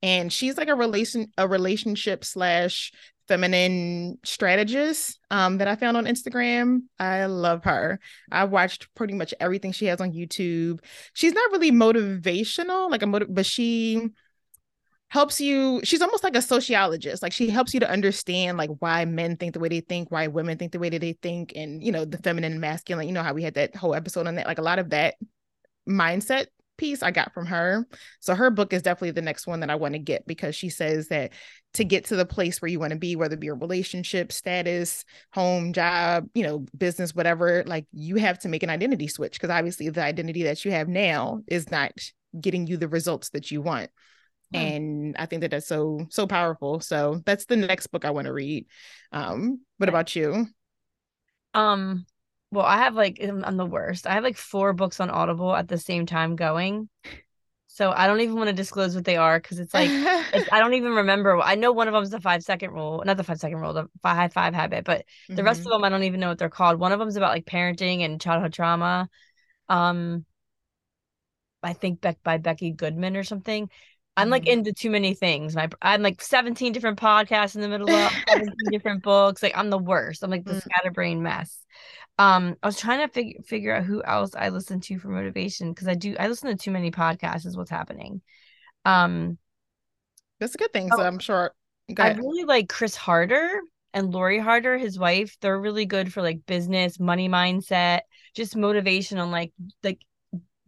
and 0.00 0.32
she's 0.32 0.56
like 0.56 0.68
a 0.68 0.76
relation 0.76 1.32
a 1.36 1.48
relationship 1.48 2.24
slash 2.24 2.92
feminine 3.26 4.18
strategist 4.24 5.18
um, 5.32 5.58
that 5.58 5.66
I 5.66 5.74
found 5.74 5.96
on 5.96 6.06
Instagram. 6.06 6.82
I 7.00 7.24
love 7.26 7.64
her. 7.64 7.98
I 8.30 8.44
watched 8.44 8.94
pretty 8.94 9.14
much 9.14 9.34
everything 9.40 9.72
she 9.72 9.86
has 9.86 10.00
on 10.00 10.12
YouTube. 10.12 10.84
She's 11.14 11.32
not 11.32 11.50
really 11.50 11.72
motivational, 11.72 12.90
like 12.92 13.02
a 13.02 13.06
motive, 13.06 13.34
but 13.34 13.46
she 13.46 14.08
helps 15.12 15.42
you 15.42 15.78
she's 15.84 16.00
almost 16.00 16.24
like 16.24 16.34
a 16.34 16.40
sociologist 16.40 17.22
like 17.22 17.34
she 17.34 17.50
helps 17.50 17.74
you 17.74 17.80
to 17.80 17.90
understand 17.90 18.56
like 18.56 18.70
why 18.78 19.04
men 19.04 19.36
think 19.36 19.52
the 19.52 19.60
way 19.60 19.68
they 19.68 19.80
think 19.80 20.10
why 20.10 20.26
women 20.26 20.56
think 20.56 20.72
the 20.72 20.78
way 20.78 20.88
that 20.88 21.02
they 21.02 21.12
think 21.12 21.52
and 21.54 21.84
you 21.84 21.92
know 21.92 22.06
the 22.06 22.16
feminine 22.16 22.52
and 22.52 22.62
masculine 22.62 23.06
you 23.06 23.12
know 23.12 23.22
how 23.22 23.34
we 23.34 23.42
had 23.42 23.52
that 23.52 23.76
whole 23.76 23.94
episode 23.94 24.26
on 24.26 24.36
that 24.36 24.46
like 24.46 24.56
a 24.56 24.62
lot 24.62 24.78
of 24.78 24.88
that 24.88 25.16
mindset 25.86 26.46
piece 26.78 27.02
I 27.02 27.10
got 27.10 27.34
from 27.34 27.46
her. 27.46 27.86
So 28.20 28.34
her 28.34 28.50
book 28.50 28.72
is 28.72 28.82
definitely 28.82 29.12
the 29.12 29.22
next 29.22 29.46
one 29.46 29.60
that 29.60 29.68
I 29.70 29.74
want 29.74 29.92
to 29.92 29.98
get 30.00 30.26
because 30.26 30.56
she 30.56 30.70
says 30.70 31.08
that 31.08 31.32
to 31.74 31.84
get 31.84 32.06
to 32.06 32.16
the 32.16 32.24
place 32.26 32.60
where 32.60 32.70
you 32.70 32.80
want 32.80 32.92
to 32.92 32.98
be, 32.98 33.14
whether 33.14 33.34
it 33.34 33.40
be 33.40 33.46
your 33.46 33.56
relationship, 33.56 34.32
status, 34.32 35.04
home, 35.32 35.74
job, 35.74 36.28
you 36.34 36.42
know, 36.42 36.66
business, 36.76 37.14
whatever, 37.14 37.62
like 37.66 37.86
you 37.92 38.16
have 38.16 38.38
to 38.40 38.48
make 38.48 38.62
an 38.62 38.70
identity 38.70 39.06
switch 39.06 39.34
because 39.34 39.50
obviously 39.50 39.90
the 39.90 40.02
identity 40.02 40.44
that 40.44 40.64
you 40.64 40.72
have 40.72 40.88
now 40.88 41.42
is 41.46 41.70
not 41.70 41.92
getting 42.40 42.66
you 42.66 42.78
the 42.78 42.88
results 42.88 43.28
that 43.30 43.50
you 43.50 43.60
want. 43.60 43.90
Hmm. 44.54 44.60
And 44.60 45.16
I 45.16 45.26
think 45.26 45.42
that 45.42 45.50
that's 45.50 45.66
so 45.66 46.06
so 46.10 46.26
powerful. 46.26 46.80
So 46.80 47.22
that's 47.24 47.46
the 47.46 47.56
next 47.56 47.88
book 47.88 48.04
I 48.04 48.10
want 48.10 48.26
to 48.26 48.32
read. 48.32 48.66
Um, 49.12 49.60
what 49.78 49.88
about 49.88 50.14
you? 50.14 50.46
Um, 51.54 52.06
well, 52.50 52.66
I 52.66 52.78
have 52.78 52.94
like 52.94 53.18
I'm 53.22 53.56
the 53.56 53.66
worst. 53.66 54.06
I 54.06 54.12
have 54.12 54.24
like 54.24 54.36
four 54.36 54.72
books 54.72 55.00
on 55.00 55.10
Audible 55.10 55.54
at 55.54 55.68
the 55.68 55.78
same 55.78 56.06
time 56.06 56.36
going. 56.36 56.88
So 57.68 57.90
I 57.90 58.06
don't 58.06 58.20
even 58.20 58.36
want 58.36 58.48
to 58.48 58.52
disclose 58.52 58.94
what 58.94 59.06
they 59.06 59.16
are 59.16 59.40
because 59.40 59.58
it's 59.58 59.72
like 59.72 59.88
it's, 59.90 60.48
I 60.52 60.58
don't 60.58 60.74
even 60.74 60.92
remember. 60.92 61.40
I 61.40 61.54
know 61.54 61.72
one 61.72 61.88
of 61.88 61.94
them 61.94 62.02
is 62.02 62.10
the 62.10 62.20
five 62.20 62.42
second 62.42 62.72
rule, 62.72 63.02
not 63.06 63.16
the 63.16 63.24
five 63.24 63.38
second 63.38 63.58
rule, 63.60 63.72
the 63.72 63.86
five 64.02 64.34
five 64.34 64.52
habit, 64.52 64.84
but 64.84 64.98
mm-hmm. 65.00 65.36
the 65.36 65.42
rest 65.42 65.60
of 65.60 65.64
mm-hmm. 65.64 65.72
them 65.72 65.84
I 65.84 65.88
don't 65.88 66.02
even 66.02 66.20
know 66.20 66.28
what 66.28 66.38
they're 66.38 66.50
called. 66.50 66.78
One 66.78 66.92
of 66.92 66.98
them 66.98 67.08
is 67.08 67.16
about 67.16 67.32
like 67.32 67.46
parenting 67.46 68.04
and 68.04 68.20
childhood 68.20 68.52
trauma. 68.52 69.08
Um, 69.70 70.26
I 71.62 71.72
think 71.72 72.02
Beck 72.02 72.22
by 72.22 72.36
Becky 72.36 72.72
Goodman 72.72 73.16
or 73.16 73.24
something. 73.24 73.70
I'm 74.16 74.28
like 74.28 74.42
mm-hmm. 74.42 74.52
into 74.52 74.72
too 74.72 74.90
many 74.90 75.14
things. 75.14 75.56
My 75.56 75.68
I'm 75.80 76.02
like 76.02 76.20
17 76.20 76.72
different 76.72 76.98
podcasts 76.98 77.54
in 77.54 77.62
the 77.62 77.68
middle 77.68 77.90
of 77.90 78.12
17 78.28 78.54
different 78.70 79.02
books. 79.02 79.42
Like 79.42 79.56
I'm 79.56 79.70
the 79.70 79.78
worst. 79.78 80.22
I'm 80.22 80.30
like 80.30 80.44
the 80.44 80.54
mm. 80.54 80.62
scatterbrain 80.62 81.22
mess. 81.22 81.58
Um, 82.18 82.56
I 82.62 82.66
was 82.66 82.78
trying 82.78 83.06
to 83.06 83.12
figure 83.12 83.40
figure 83.42 83.74
out 83.74 83.84
who 83.84 84.02
else 84.02 84.34
I 84.36 84.50
listen 84.50 84.80
to 84.80 84.98
for 84.98 85.08
motivation 85.08 85.72
because 85.72 85.88
I 85.88 85.94
do 85.94 86.14
I 86.20 86.28
listen 86.28 86.50
to 86.50 86.62
too 86.62 86.70
many 86.70 86.90
podcasts 86.90 87.46
is 87.46 87.56
what's 87.56 87.70
happening. 87.70 88.20
Um 88.84 89.38
that's 90.40 90.54
a 90.54 90.58
good 90.58 90.72
thing. 90.72 90.90
So 90.90 91.00
oh, 91.02 91.06
I'm 91.06 91.18
sure 91.18 91.54
I 91.98 92.12
really 92.12 92.44
like 92.44 92.68
Chris 92.68 92.96
Harder 92.96 93.60
and 93.94 94.12
Lori 94.12 94.38
Harder, 94.38 94.76
his 94.76 94.98
wife. 94.98 95.36
They're 95.40 95.58
really 95.58 95.86
good 95.86 96.12
for 96.12 96.20
like 96.20 96.44
business, 96.46 97.00
money 97.00 97.28
mindset, 97.28 98.00
just 98.34 98.56
motivation 98.56 99.18
on 99.18 99.30
like 99.30 99.52
like 99.82 100.00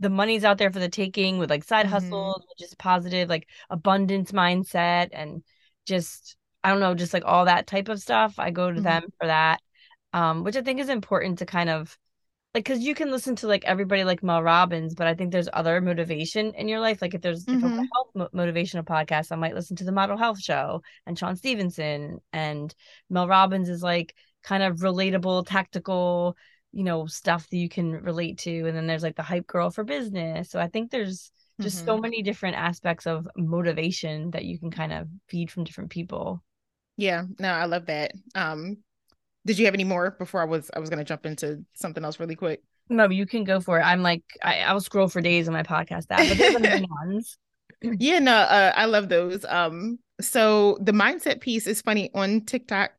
the 0.05 0.11
money's 0.11 0.45
out 0.45 0.59
there 0.59 0.71
for 0.71 0.79
the 0.79 0.89
taking 0.89 1.39
with 1.39 1.51
like 1.51 1.65
side 1.65 1.87
mm-hmm. 1.87 1.95
hustles, 1.95 2.45
which 2.49 2.67
is 2.67 2.75
positive, 2.77 3.29
like 3.29 3.49
abundance 3.71 4.33
mindset 4.33 5.09
and 5.13 5.43
just 5.87 6.37
I 6.63 6.71
don't 6.71 6.81
know, 6.81 6.95
just 6.95 7.13
like 7.13 7.25
all 7.27 7.45
that 7.47 7.67
type 7.67 7.89
of 7.89 8.01
stuff. 8.01 8.35
I 8.39 8.51
go 8.51 8.69
to 8.71 8.77
mm-hmm. 8.77 8.85
them 8.85 9.03
for 9.19 9.27
that 9.27 9.61
um, 10.15 10.45
which 10.45 10.57
I 10.57 10.63
think 10.63 10.81
is 10.81 10.89
important 10.89 11.41
to 11.41 11.47
kind 11.47 11.69
of 11.69 11.99
like 12.55 12.65
because 12.65 12.81
you 12.81 12.95
can 12.95 13.11
listen 13.11 13.35
to 13.37 13.49
like 13.49 13.65
everybody 13.65 14.05
like 14.05 14.23
Mel 14.23 14.43
Robbins, 14.43 14.95
but 14.95 15.09
I 15.09 15.15
think 15.15 15.33
there's 15.33 15.49
other 15.53 15.81
motivation 15.81 16.55
in 16.55 16.69
your 16.69 16.79
life. 16.79 17.03
Like 17.03 17.15
if 17.15 17.21
there's 17.21 17.45
mm-hmm. 17.45 17.59
if 17.59 17.65
a 17.65 17.67
mm-hmm. 17.67 17.85
health 17.93 18.11
mo- 18.15 18.29
motivational 18.33 18.85
podcast, 18.85 19.33
I 19.33 19.37
might 19.37 19.57
listen 19.57 19.77
to 19.77 19.85
the 19.85 19.91
Model 19.93 20.17
Health 20.17 20.41
Show 20.41 20.83
and 21.05 21.19
Shawn 21.19 21.35
Stevenson 21.35 22.21
and 22.33 22.73
Mel 23.11 23.27
Robbins 23.27 23.69
is 23.69 23.83
like 23.83 24.15
kind 24.45 24.63
of 24.63 24.79
relatable, 24.79 25.47
tactical, 25.49 26.37
you 26.75 26.85
know, 26.85 27.07
stuff 27.07 27.49
that 27.51 27.57
you 27.57 27.69
can 27.69 27.93
relate 27.93 28.39
to. 28.39 28.67
And 28.67 28.77
then 28.77 28.87
there's 28.87 29.03
like 29.03 29.17
the 29.17 29.23
hype 29.23 29.47
girl 29.47 29.71
for 29.71 29.85
business. 29.85 30.51
So 30.51 30.59
I 30.59 30.69
think 30.69 30.91
there's 30.91 31.31
just 31.61 31.79
mm-hmm. 31.79 31.87
so 31.87 31.99
many 31.99 32.23
different 32.23 32.57
aspects 32.57 33.07
of 33.07 33.29
motivation 33.37 34.33
that 34.33 34.45
you 34.45 34.59
can 34.59 34.71
kind 34.71 34.93
of 34.93 35.09
feed 35.29 35.51
from 35.51 35.65
different 35.65 35.91
people. 35.91 36.43
Yeah, 36.97 37.25
no, 37.39 37.49
I 37.49 37.67
love 37.67 37.87
that. 37.87 38.13
Um, 38.35 38.79
did 39.47 39.59
you 39.59 39.67
have 39.67 39.75
any 39.75 39.85
more 39.85 40.13
before 40.13 40.41
I 40.41 40.47
was 40.47 40.71
I 40.75 40.81
was 40.81 40.91
gonna 40.91 41.05
jump 41.05 41.27
into 41.27 41.65
something 41.75 42.05
else 42.05 42.19
really 42.19 42.37
quick? 42.37 42.63
No, 42.89 43.09
you 43.09 43.27
can 43.27 43.45
go 43.45 43.61
for 43.61 43.79
it. 43.79 43.83
I'm 43.83 44.03
like 44.03 44.23
I, 44.43 44.61
I 44.61 44.73
will 44.73 44.81
scroll 44.81 45.09
for 45.09 45.21
days 45.21 45.49
on 45.49 45.55
my 45.55 45.63
podcast 45.63 46.07
app, 46.11 46.29
but 46.29 46.63
there's 46.63 46.85
ones. 47.07 47.39
Yeah, 47.83 48.19
no, 48.19 48.33
uh, 48.33 48.73
I 48.75 48.87
love 48.87 49.09
those. 49.09 49.45
Um, 49.45 49.99
so 50.21 50.79
the 50.81 50.93
mindset 50.93 51.41
piece 51.41 51.67
is 51.67 51.83
funny 51.83 52.11
on 52.15 52.43
TikTok. 52.43 52.93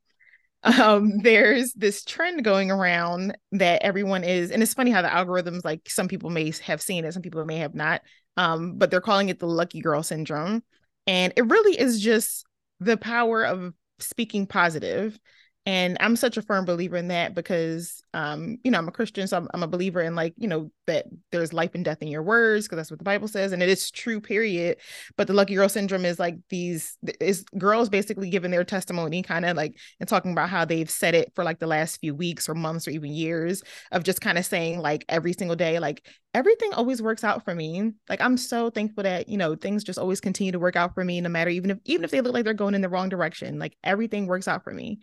Um, 0.65 1.17
there's 1.23 1.73
this 1.73 2.03
trend 2.03 2.43
going 2.43 2.71
around 2.71 3.37
that 3.53 3.81
everyone 3.83 4.23
is, 4.23 4.51
and 4.51 4.61
it's 4.61 4.73
funny 4.73 4.91
how 4.91 5.01
the 5.01 5.07
algorithms, 5.07 5.63
like 5.63 5.89
some 5.89 6.07
people 6.07 6.29
may 6.29 6.51
have 6.63 6.81
seen 6.81 7.05
it, 7.05 7.13
some 7.13 7.21
people 7.21 7.45
may 7.45 7.57
have 7.57 7.75
not. 7.75 8.01
Um, 8.37 8.77
but 8.77 8.91
they're 8.91 9.01
calling 9.01 9.29
it 9.29 9.39
the 9.39 9.47
lucky 9.47 9.79
girl 9.79 10.03
syndrome. 10.03 10.61
And 11.07 11.31
it 11.37 11.45
really 11.45 11.79
is 11.79 12.01
just 12.01 12.45
the 12.79 12.97
power 12.97 13.45
of 13.45 13.73
speaking 13.99 14.45
positive 14.45 15.17
and 15.65 15.97
i'm 15.99 16.15
such 16.15 16.37
a 16.37 16.41
firm 16.41 16.65
believer 16.65 16.97
in 16.97 17.07
that 17.07 17.33
because 17.33 18.01
um 18.13 18.57
you 18.63 18.71
know 18.71 18.77
i'm 18.77 18.87
a 18.87 18.91
christian 18.91 19.27
so 19.27 19.37
i'm, 19.37 19.47
I'm 19.53 19.63
a 19.63 19.67
believer 19.67 20.01
in 20.01 20.15
like 20.15 20.33
you 20.37 20.47
know 20.47 20.71
that 20.87 21.05
there's 21.31 21.53
life 21.53 21.71
and 21.73 21.83
death 21.83 22.01
in 22.01 22.07
your 22.07 22.23
words 22.23 22.65
because 22.65 22.77
that's 22.77 22.91
what 22.91 22.99
the 22.99 23.05
bible 23.05 23.27
says 23.27 23.51
and 23.51 23.63
it 23.63 23.69
is 23.69 23.91
true 23.91 24.21
period. 24.21 24.77
But 25.17 25.27
the 25.27 25.33
lucky 25.33 25.55
girl 25.55 25.69
syndrome 25.69 26.05
is 26.05 26.19
like 26.19 26.35
these 26.49 26.97
is 27.19 27.43
girls 27.57 27.89
basically 27.89 28.29
giving 28.29 28.51
their 28.51 28.63
testimony 28.63 29.23
kind 29.23 29.45
of 29.45 29.55
like 29.57 29.77
and 29.99 30.07
talking 30.07 30.31
about 30.31 30.49
how 30.49 30.65
they've 30.65 30.89
said 30.89 31.15
it 31.15 31.31
for 31.35 31.43
like 31.43 31.59
the 31.59 31.67
last 31.67 31.99
few 31.99 32.13
weeks 32.13 32.49
or 32.49 32.53
months 32.55 32.87
or 32.87 32.91
even 32.91 33.11
years 33.11 33.63
of 33.91 34.03
just 34.03 34.21
kind 34.21 34.37
of 34.37 34.45
saying 34.45 34.79
like 34.79 35.05
every 35.09 35.33
single 35.33 35.55
day 35.55 35.79
like 35.79 36.05
everything 36.33 36.73
always 36.73 37.01
works 37.01 37.23
out 37.23 37.43
for 37.45 37.55
me. 37.55 37.93
Like 38.09 38.21
i'm 38.21 38.37
so 38.37 38.69
thankful 38.69 39.03
that 39.03 39.29
you 39.29 39.37
know 39.37 39.55
things 39.55 39.83
just 39.83 39.99
always 39.99 40.21
continue 40.21 40.51
to 40.51 40.59
work 40.59 40.75
out 40.75 40.93
for 40.93 41.03
me 41.03 41.21
no 41.21 41.29
matter 41.29 41.49
even 41.49 41.71
if 41.71 41.77
even 41.85 42.03
if 42.03 42.11
they 42.11 42.21
look 42.21 42.33
like 42.33 42.43
they're 42.43 42.53
going 42.53 42.75
in 42.75 42.81
the 42.81 42.89
wrong 42.89 43.09
direction 43.09 43.59
like 43.59 43.75
everything 43.83 44.27
works 44.27 44.47
out 44.47 44.63
for 44.63 44.73
me 44.73 44.99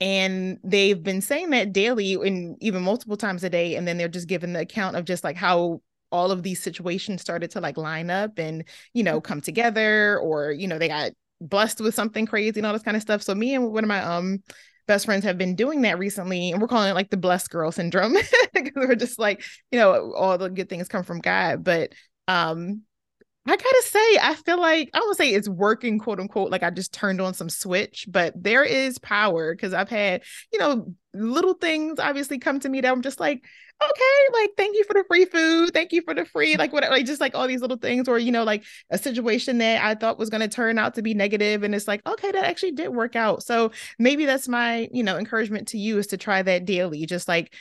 and 0.00 0.58
they've 0.64 1.02
been 1.02 1.20
saying 1.20 1.50
that 1.50 1.72
daily 1.72 2.14
and 2.14 2.56
even 2.60 2.82
multiple 2.82 3.16
times 3.16 3.44
a 3.44 3.50
day 3.50 3.76
and 3.76 3.86
then 3.86 3.98
they're 3.98 4.08
just 4.08 4.28
giving 4.28 4.52
the 4.52 4.60
account 4.60 4.96
of 4.96 5.04
just 5.04 5.24
like 5.24 5.36
how 5.36 5.80
all 6.10 6.30
of 6.30 6.42
these 6.42 6.62
situations 6.62 7.20
started 7.20 7.50
to 7.52 7.60
like 7.60 7.76
line 7.76 8.10
up 8.10 8.38
and 8.38 8.64
you 8.94 9.02
know 9.02 9.20
come 9.20 9.40
together 9.40 10.18
or 10.18 10.52
you 10.52 10.66
know 10.66 10.78
they 10.78 10.88
got 10.88 11.12
blessed 11.40 11.80
with 11.80 11.94
something 11.94 12.26
crazy 12.26 12.60
and 12.60 12.66
all 12.66 12.72
this 12.72 12.82
kind 12.82 12.96
of 12.96 13.02
stuff. 13.02 13.22
So 13.22 13.34
me 13.34 13.54
and 13.54 13.72
one 13.72 13.84
of 13.84 13.88
my 13.88 14.02
um 14.02 14.42
best 14.86 15.06
friends 15.06 15.24
have 15.24 15.38
been 15.38 15.54
doing 15.54 15.82
that 15.82 15.98
recently 15.98 16.50
and 16.50 16.60
we're 16.60 16.68
calling 16.68 16.90
it 16.90 16.94
like 16.94 17.10
the 17.10 17.16
blessed 17.16 17.50
girl 17.50 17.70
syndrome 17.70 18.16
because 18.54 18.72
we're 18.74 18.96
just 18.96 19.18
like 19.18 19.42
you 19.70 19.78
know 19.78 20.12
all 20.14 20.36
the 20.36 20.50
good 20.50 20.68
things 20.68 20.88
come 20.88 21.04
from 21.04 21.20
god. 21.20 21.62
But 21.64 21.92
um 22.28 22.82
I 23.46 23.56
gotta 23.56 23.82
say, 23.86 24.18
I 24.20 24.34
feel 24.34 24.60
like 24.60 24.90
I 24.92 24.98
don't 24.98 25.16
say 25.16 25.30
it's 25.30 25.48
working, 25.48 25.98
quote 25.98 26.20
unquote, 26.20 26.50
like 26.50 26.62
I 26.62 26.70
just 26.70 26.92
turned 26.92 27.20
on 27.20 27.34
some 27.34 27.48
switch, 27.48 28.06
but 28.08 28.34
there 28.36 28.64
is 28.64 28.98
power 28.98 29.54
because 29.54 29.72
I've 29.72 29.88
had, 29.88 30.22
you 30.52 30.58
know, 30.58 30.94
little 31.14 31.54
things 31.54 31.98
obviously 31.98 32.38
come 32.38 32.60
to 32.60 32.68
me 32.68 32.80
that 32.82 32.92
I'm 32.92 33.02
just 33.02 33.18
like, 33.18 33.42
okay, 33.82 34.40
like 34.40 34.50
thank 34.58 34.76
you 34.76 34.84
for 34.84 34.92
the 34.92 35.04
free 35.08 35.24
food, 35.24 35.72
thank 35.72 35.90
you 35.92 36.02
for 36.02 36.12
the 36.12 36.26
free, 36.26 36.56
like 36.58 36.70
what, 36.72 36.84
like 36.90 37.06
just 37.06 37.20
like 37.20 37.34
all 37.34 37.48
these 37.48 37.62
little 37.62 37.78
things, 37.78 38.08
or 38.08 38.18
you 38.18 38.30
know, 38.30 38.44
like 38.44 38.62
a 38.90 38.98
situation 38.98 39.56
that 39.58 39.82
I 39.82 39.94
thought 39.94 40.18
was 40.18 40.28
gonna 40.28 40.46
turn 40.46 40.78
out 40.78 40.94
to 40.96 41.02
be 41.02 41.14
negative, 41.14 41.62
and 41.62 41.74
it's 41.74 41.88
like, 41.88 42.06
okay, 42.06 42.30
that 42.30 42.44
actually 42.44 42.72
did 42.72 42.90
work 42.90 43.16
out. 43.16 43.42
So 43.42 43.72
maybe 43.98 44.26
that's 44.26 44.48
my, 44.48 44.86
you 44.92 45.02
know, 45.02 45.16
encouragement 45.16 45.68
to 45.68 45.78
you 45.78 45.96
is 45.98 46.08
to 46.08 46.18
try 46.18 46.42
that 46.42 46.66
daily, 46.66 47.06
just 47.06 47.26
like 47.26 47.54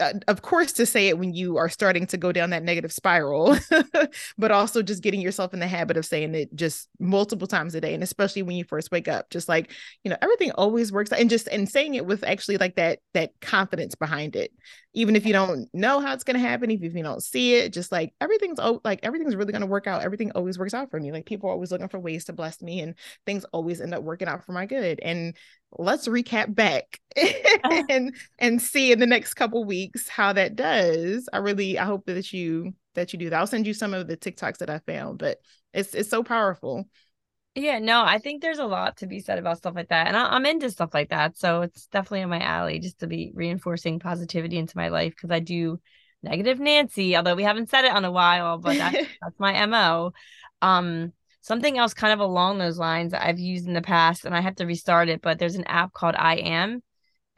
Uh, 0.00 0.12
of 0.28 0.42
course 0.42 0.72
to 0.72 0.84
say 0.84 1.08
it 1.08 1.18
when 1.18 1.32
you 1.32 1.56
are 1.56 1.68
starting 1.68 2.06
to 2.06 2.16
go 2.16 2.32
down 2.32 2.50
that 2.50 2.62
negative 2.62 2.92
spiral 2.92 3.56
but 4.38 4.50
also 4.50 4.82
just 4.82 5.02
getting 5.02 5.20
yourself 5.20 5.54
in 5.54 5.60
the 5.60 5.66
habit 5.66 5.96
of 5.96 6.04
saying 6.04 6.34
it 6.34 6.54
just 6.54 6.88
multiple 6.98 7.46
times 7.46 7.74
a 7.74 7.80
day 7.80 7.94
and 7.94 8.02
especially 8.02 8.42
when 8.42 8.56
you 8.56 8.64
first 8.64 8.90
wake 8.90 9.08
up 9.08 9.30
just 9.30 9.48
like 9.48 9.70
you 10.04 10.10
know 10.10 10.16
everything 10.20 10.50
always 10.52 10.92
works 10.92 11.12
and 11.12 11.30
just 11.30 11.48
and 11.48 11.68
saying 11.68 11.94
it 11.94 12.04
with 12.04 12.24
actually 12.24 12.58
like 12.58 12.76
that 12.76 12.98
that 13.14 13.32
confidence 13.40 13.94
behind 13.94 14.36
it 14.36 14.52
even 14.92 15.14
if 15.14 15.24
you 15.24 15.32
don't 15.32 15.68
know 15.72 16.00
how 16.00 16.12
it's 16.12 16.24
going 16.24 16.34
to 16.34 16.40
happen 16.40 16.70
if 16.70 16.82
you 16.82 17.02
don't 17.02 17.22
see 17.22 17.54
it 17.54 17.72
just 17.72 17.92
like 17.92 18.12
everything's 18.20 18.58
oh 18.60 18.80
like 18.84 19.00
everything's 19.02 19.36
really 19.36 19.52
going 19.52 19.60
to 19.60 19.66
work 19.66 19.86
out 19.86 20.02
everything 20.02 20.30
always 20.32 20.58
works 20.58 20.74
out 20.74 20.90
for 20.90 20.98
me 20.98 21.12
like 21.12 21.26
people 21.26 21.48
are 21.48 21.52
always 21.52 21.70
looking 21.70 21.88
for 21.88 22.00
ways 22.00 22.24
to 22.24 22.32
bless 22.32 22.60
me 22.60 22.80
and 22.80 22.94
things 23.26 23.44
always 23.52 23.80
end 23.80 23.94
up 23.94 24.02
working 24.02 24.28
out 24.28 24.44
for 24.44 24.52
my 24.52 24.66
good 24.66 24.98
and 25.00 25.36
let's 25.78 26.08
recap 26.08 26.54
back 26.54 26.98
and 27.88 28.14
and 28.38 28.60
see 28.62 28.92
in 28.92 28.98
the 28.98 29.06
next 29.06 29.34
couple 29.34 29.64
weeks 29.64 30.08
how 30.08 30.32
that 30.32 30.56
does. 30.56 31.28
I 31.32 31.38
really 31.38 31.78
I 31.78 31.84
hope 31.84 32.06
that 32.06 32.32
you 32.32 32.74
that 32.94 33.12
you 33.12 33.18
do 33.18 33.30
that. 33.30 33.38
I'll 33.38 33.46
send 33.46 33.66
you 33.66 33.74
some 33.74 33.94
of 33.94 34.08
the 34.08 34.16
TikToks 34.16 34.58
that 34.58 34.70
I 34.70 34.80
found, 34.86 35.18
but 35.18 35.38
it's 35.72 35.94
it's 35.94 36.10
so 36.10 36.22
powerful. 36.22 36.88
Yeah, 37.56 37.80
no, 37.80 38.04
I 38.04 38.18
think 38.18 38.42
there's 38.42 38.58
a 38.60 38.64
lot 38.64 38.98
to 38.98 39.06
be 39.08 39.18
said 39.18 39.38
about 39.38 39.58
stuff 39.58 39.74
like 39.74 39.88
that. 39.88 40.06
And 40.06 40.16
I, 40.16 40.36
am 40.36 40.46
into 40.46 40.70
stuff 40.70 40.94
like 40.94 41.10
that. 41.10 41.36
So 41.36 41.62
it's 41.62 41.86
definitely 41.86 42.20
in 42.20 42.28
my 42.28 42.40
alley 42.40 42.78
just 42.78 43.00
to 43.00 43.08
be 43.08 43.32
reinforcing 43.34 43.98
positivity 43.98 44.56
into 44.56 44.76
my 44.76 44.88
life 44.88 45.14
because 45.16 45.32
I 45.32 45.40
do 45.40 45.80
negative 46.22 46.60
Nancy, 46.60 47.16
although 47.16 47.34
we 47.34 47.42
haven't 47.42 47.68
said 47.68 47.84
it 47.84 47.92
on 47.92 48.04
a 48.04 48.12
while, 48.12 48.58
but 48.58 48.76
that's, 48.76 48.96
that's 49.22 49.40
my 49.40 49.66
MO. 49.66 50.12
Um, 50.62 51.12
something 51.40 51.76
else 51.76 51.92
kind 51.92 52.12
of 52.12 52.20
along 52.20 52.58
those 52.58 52.78
lines 52.78 53.14
I've 53.14 53.40
used 53.40 53.66
in 53.66 53.74
the 53.74 53.82
past 53.82 54.24
and 54.24 54.34
I 54.34 54.40
have 54.40 54.56
to 54.56 54.66
restart 54.66 55.08
it, 55.08 55.20
but 55.20 55.38
there's 55.38 55.56
an 55.56 55.64
app 55.64 55.92
called 55.92 56.14
I 56.16 56.36
Am 56.36 56.82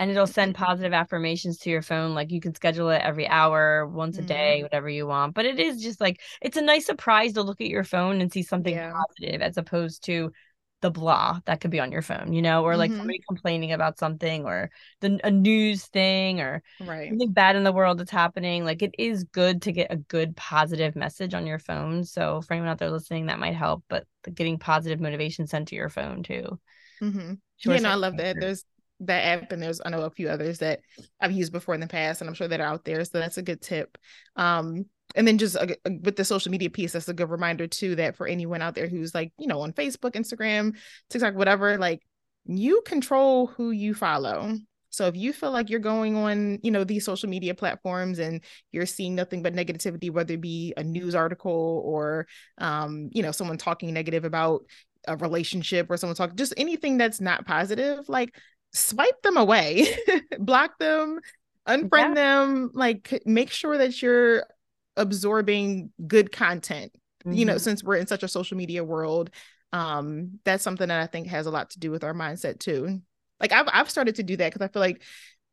and 0.02 0.10
it'll 0.10 0.26
send 0.26 0.54
mm-hmm. 0.54 0.64
positive 0.64 0.92
affirmations 0.92 1.58
to 1.58 1.70
your 1.70 1.80
phone. 1.80 2.12
Like 2.12 2.32
you 2.32 2.40
can 2.40 2.56
schedule 2.56 2.90
it 2.90 3.02
every 3.02 3.28
hour, 3.28 3.86
once 3.86 4.18
a 4.18 4.22
day, 4.22 4.56
mm-hmm. 4.56 4.64
whatever 4.64 4.88
you 4.88 5.06
want. 5.06 5.32
But 5.32 5.46
it 5.46 5.60
is 5.60 5.80
just 5.80 6.00
like 6.00 6.20
it's 6.40 6.56
a 6.56 6.62
nice 6.62 6.86
surprise 6.86 7.34
to 7.34 7.42
look 7.42 7.60
at 7.60 7.68
your 7.68 7.84
phone 7.84 8.20
and 8.20 8.32
see 8.32 8.42
something 8.42 8.74
yeah. 8.74 8.92
positive 8.92 9.40
as 9.40 9.56
opposed 9.56 10.04
to 10.06 10.32
the 10.80 10.90
blah 10.90 11.38
that 11.44 11.60
could 11.60 11.70
be 11.70 11.78
on 11.78 11.92
your 11.92 12.02
phone, 12.02 12.32
you 12.32 12.42
know, 12.42 12.64
or 12.64 12.76
like 12.76 12.90
mm-hmm. 12.90 12.98
somebody 12.98 13.20
complaining 13.28 13.70
about 13.70 13.96
something 13.96 14.44
or 14.44 14.72
the 15.02 15.20
a 15.22 15.30
news 15.30 15.84
thing 15.84 16.40
or 16.40 16.64
right. 16.80 17.08
something 17.08 17.30
bad 17.30 17.54
in 17.54 17.62
the 17.62 17.70
world 17.70 18.00
that's 18.00 18.10
happening. 18.10 18.64
Like 18.64 18.82
it 18.82 18.96
is 18.98 19.22
good 19.22 19.62
to 19.62 19.72
get 19.72 19.92
a 19.92 19.96
good 19.96 20.34
positive 20.34 20.96
message 20.96 21.32
on 21.32 21.46
your 21.46 21.60
phone. 21.60 22.02
So 22.02 22.42
for 22.42 22.54
anyone 22.54 22.70
out 22.70 22.78
there 22.78 22.90
listening, 22.90 23.26
that 23.26 23.38
might 23.38 23.54
help. 23.54 23.84
But 23.88 24.04
getting 24.34 24.58
positive 24.58 24.98
motivation 24.98 25.46
sent 25.46 25.68
to 25.68 25.76
your 25.76 25.90
phone 25.90 26.24
too. 26.24 26.58
Mm-hmm. 27.00 27.34
Sure 27.58 27.74
yeah, 27.74 27.80
no, 27.80 27.90
I 27.90 27.94
love 27.94 28.16
that. 28.16 28.34
There's 28.40 28.64
that 29.06 29.24
app 29.24 29.52
and 29.52 29.62
there's 29.62 29.80
I 29.84 29.90
know 29.90 30.02
a 30.02 30.10
few 30.10 30.28
others 30.28 30.58
that 30.58 30.80
I've 31.20 31.32
used 31.32 31.52
before 31.52 31.74
in 31.74 31.80
the 31.80 31.86
past 31.86 32.20
and 32.20 32.28
I'm 32.28 32.34
sure 32.34 32.48
that 32.48 32.60
are 32.60 32.66
out 32.66 32.84
there 32.84 33.04
so 33.04 33.18
that's 33.18 33.38
a 33.38 33.42
good 33.42 33.60
tip. 33.60 33.98
Um 34.36 34.86
and 35.14 35.28
then 35.28 35.36
just 35.36 35.56
uh, 35.56 35.66
uh, 35.84 35.90
with 36.02 36.16
the 36.16 36.24
social 36.24 36.50
media 36.50 36.70
piece 36.70 36.92
that's 36.92 37.08
a 37.08 37.14
good 37.14 37.30
reminder 37.30 37.66
too 37.66 37.96
that 37.96 38.16
for 38.16 38.26
anyone 38.26 38.62
out 38.62 38.74
there 38.74 38.88
who's 38.88 39.14
like 39.14 39.32
you 39.38 39.46
know 39.46 39.60
on 39.60 39.72
Facebook 39.72 40.12
Instagram 40.12 40.76
TikTok 41.10 41.34
whatever 41.34 41.76
like 41.78 42.00
you 42.44 42.82
control 42.84 43.46
who 43.48 43.70
you 43.70 43.94
follow. 43.94 44.56
So 44.90 45.06
if 45.06 45.16
you 45.16 45.32
feel 45.32 45.52
like 45.52 45.70
you're 45.70 45.80
going 45.80 46.16
on, 46.16 46.58
you 46.62 46.70
know, 46.70 46.84
these 46.84 47.04
social 47.04 47.28
media 47.28 47.54
platforms 47.54 48.18
and 48.18 48.42
you're 48.72 48.84
seeing 48.84 49.14
nothing 49.14 49.42
but 49.42 49.54
negativity, 49.54 50.10
whether 50.10 50.34
it 50.34 50.42
be 50.42 50.74
a 50.76 50.84
news 50.84 51.14
article 51.14 51.82
or, 51.84 52.26
um, 52.58 53.08
you 53.12 53.22
know, 53.22 53.32
someone 53.32 53.56
talking 53.56 53.94
negative 53.94 54.24
about 54.24 54.66
a 55.08 55.16
relationship 55.16 55.90
or 55.90 55.96
someone 55.96 56.14
talking 56.14 56.36
just 56.36 56.52
anything 56.58 56.98
that's 56.98 57.22
not 57.22 57.46
positive, 57.46 58.06
like 58.08 58.36
swipe 58.72 59.20
them 59.22 59.36
away, 59.36 59.86
block 60.38 60.78
them, 60.78 61.20
unfriend 61.68 61.90
yeah. 61.90 62.14
them, 62.14 62.70
like 62.74 63.22
make 63.26 63.50
sure 63.50 63.78
that 63.78 64.00
you're 64.02 64.44
absorbing 64.96 65.90
good 66.06 66.32
content. 66.32 66.92
Mm-hmm. 67.24 67.36
You 67.36 67.44
know, 67.44 67.54
mm-hmm. 67.54 67.60
since 67.60 67.84
we're 67.84 67.96
in 67.96 68.06
such 68.06 68.22
a 68.22 68.28
social 68.28 68.56
media 68.56 68.82
world, 68.82 69.30
um, 69.72 70.38
that's 70.44 70.64
something 70.64 70.88
that 70.88 71.00
I 71.00 71.06
think 71.06 71.28
has 71.28 71.46
a 71.46 71.50
lot 71.50 71.70
to 71.70 71.78
do 71.78 71.90
with 71.90 72.04
our 72.04 72.14
mindset 72.14 72.58
too. 72.58 73.00
Like 73.40 73.52
I've 73.52 73.68
I've 73.72 73.90
started 73.90 74.16
to 74.16 74.22
do 74.22 74.36
that 74.36 74.52
because 74.52 74.64
I 74.64 74.70
feel 74.70 74.80
like, 74.80 75.02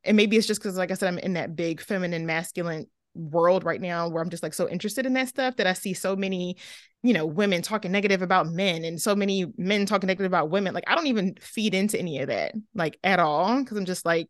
and 0.03 0.17
maybe 0.17 0.37
it's 0.37 0.47
just 0.47 0.61
because, 0.61 0.77
like 0.77 0.91
I 0.91 0.95
said, 0.95 1.07
I'm 1.07 1.19
in 1.19 1.33
that 1.33 1.55
big 1.55 1.81
feminine 1.81 2.25
masculine 2.25 2.87
world 3.15 3.63
right 3.63 3.81
now 3.81 4.07
where 4.07 4.21
I'm 4.21 4.29
just 4.29 4.43
like 4.43 4.53
so 4.53 4.69
interested 4.69 5.05
in 5.05 5.13
that 5.13 5.27
stuff 5.27 5.55
that 5.57 5.67
I 5.67 5.73
see 5.73 5.93
so 5.93 6.15
many, 6.15 6.57
you 7.03 7.13
know, 7.13 7.25
women 7.25 7.61
talking 7.61 7.91
negative 7.91 8.21
about 8.21 8.47
men 8.47 8.83
and 8.83 9.01
so 9.01 9.15
many 9.15 9.45
men 9.57 9.85
talking 9.85 10.07
negative 10.07 10.29
about 10.29 10.49
women. 10.49 10.73
Like 10.73 10.83
I 10.87 10.95
don't 10.95 11.07
even 11.07 11.35
feed 11.39 11.73
into 11.73 11.97
any 11.97 12.19
of 12.19 12.27
that 12.27 12.53
like 12.73 12.97
at 13.03 13.19
all 13.19 13.59
because 13.59 13.77
I'm 13.77 13.85
just 13.85 14.05
like 14.05 14.27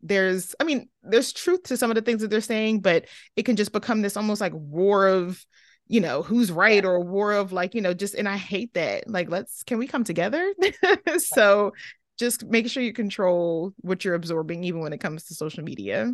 there's 0.00 0.54
I 0.60 0.64
mean, 0.64 0.88
there's 1.02 1.32
truth 1.32 1.64
to 1.64 1.76
some 1.76 1.90
of 1.90 1.96
the 1.96 2.02
things 2.02 2.22
that 2.22 2.28
they're 2.30 2.40
saying, 2.40 2.80
but 2.80 3.06
it 3.36 3.44
can 3.44 3.56
just 3.56 3.72
become 3.72 4.02
this 4.02 4.16
almost 4.16 4.40
like 4.40 4.52
war 4.54 5.08
of 5.08 5.44
you 5.90 6.00
know 6.00 6.22
who's 6.22 6.52
right 6.52 6.84
or 6.84 7.00
war 7.00 7.32
of 7.32 7.50
like 7.50 7.74
you 7.74 7.80
know 7.80 7.94
just 7.94 8.14
and 8.14 8.28
i 8.28 8.36
hate 8.36 8.74
that 8.74 9.08
like 9.08 9.30
let's 9.30 9.62
can 9.62 9.78
we 9.78 9.86
come 9.86 10.04
together 10.04 10.52
so 11.16 11.72
just 12.18 12.44
make 12.44 12.68
sure 12.68 12.82
you 12.82 12.92
control 12.92 13.72
what 13.80 14.04
you're 14.04 14.14
absorbing 14.14 14.64
even 14.64 14.82
when 14.82 14.92
it 14.92 15.00
comes 15.00 15.24
to 15.24 15.34
social 15.34 15.64
media 15.64 16.12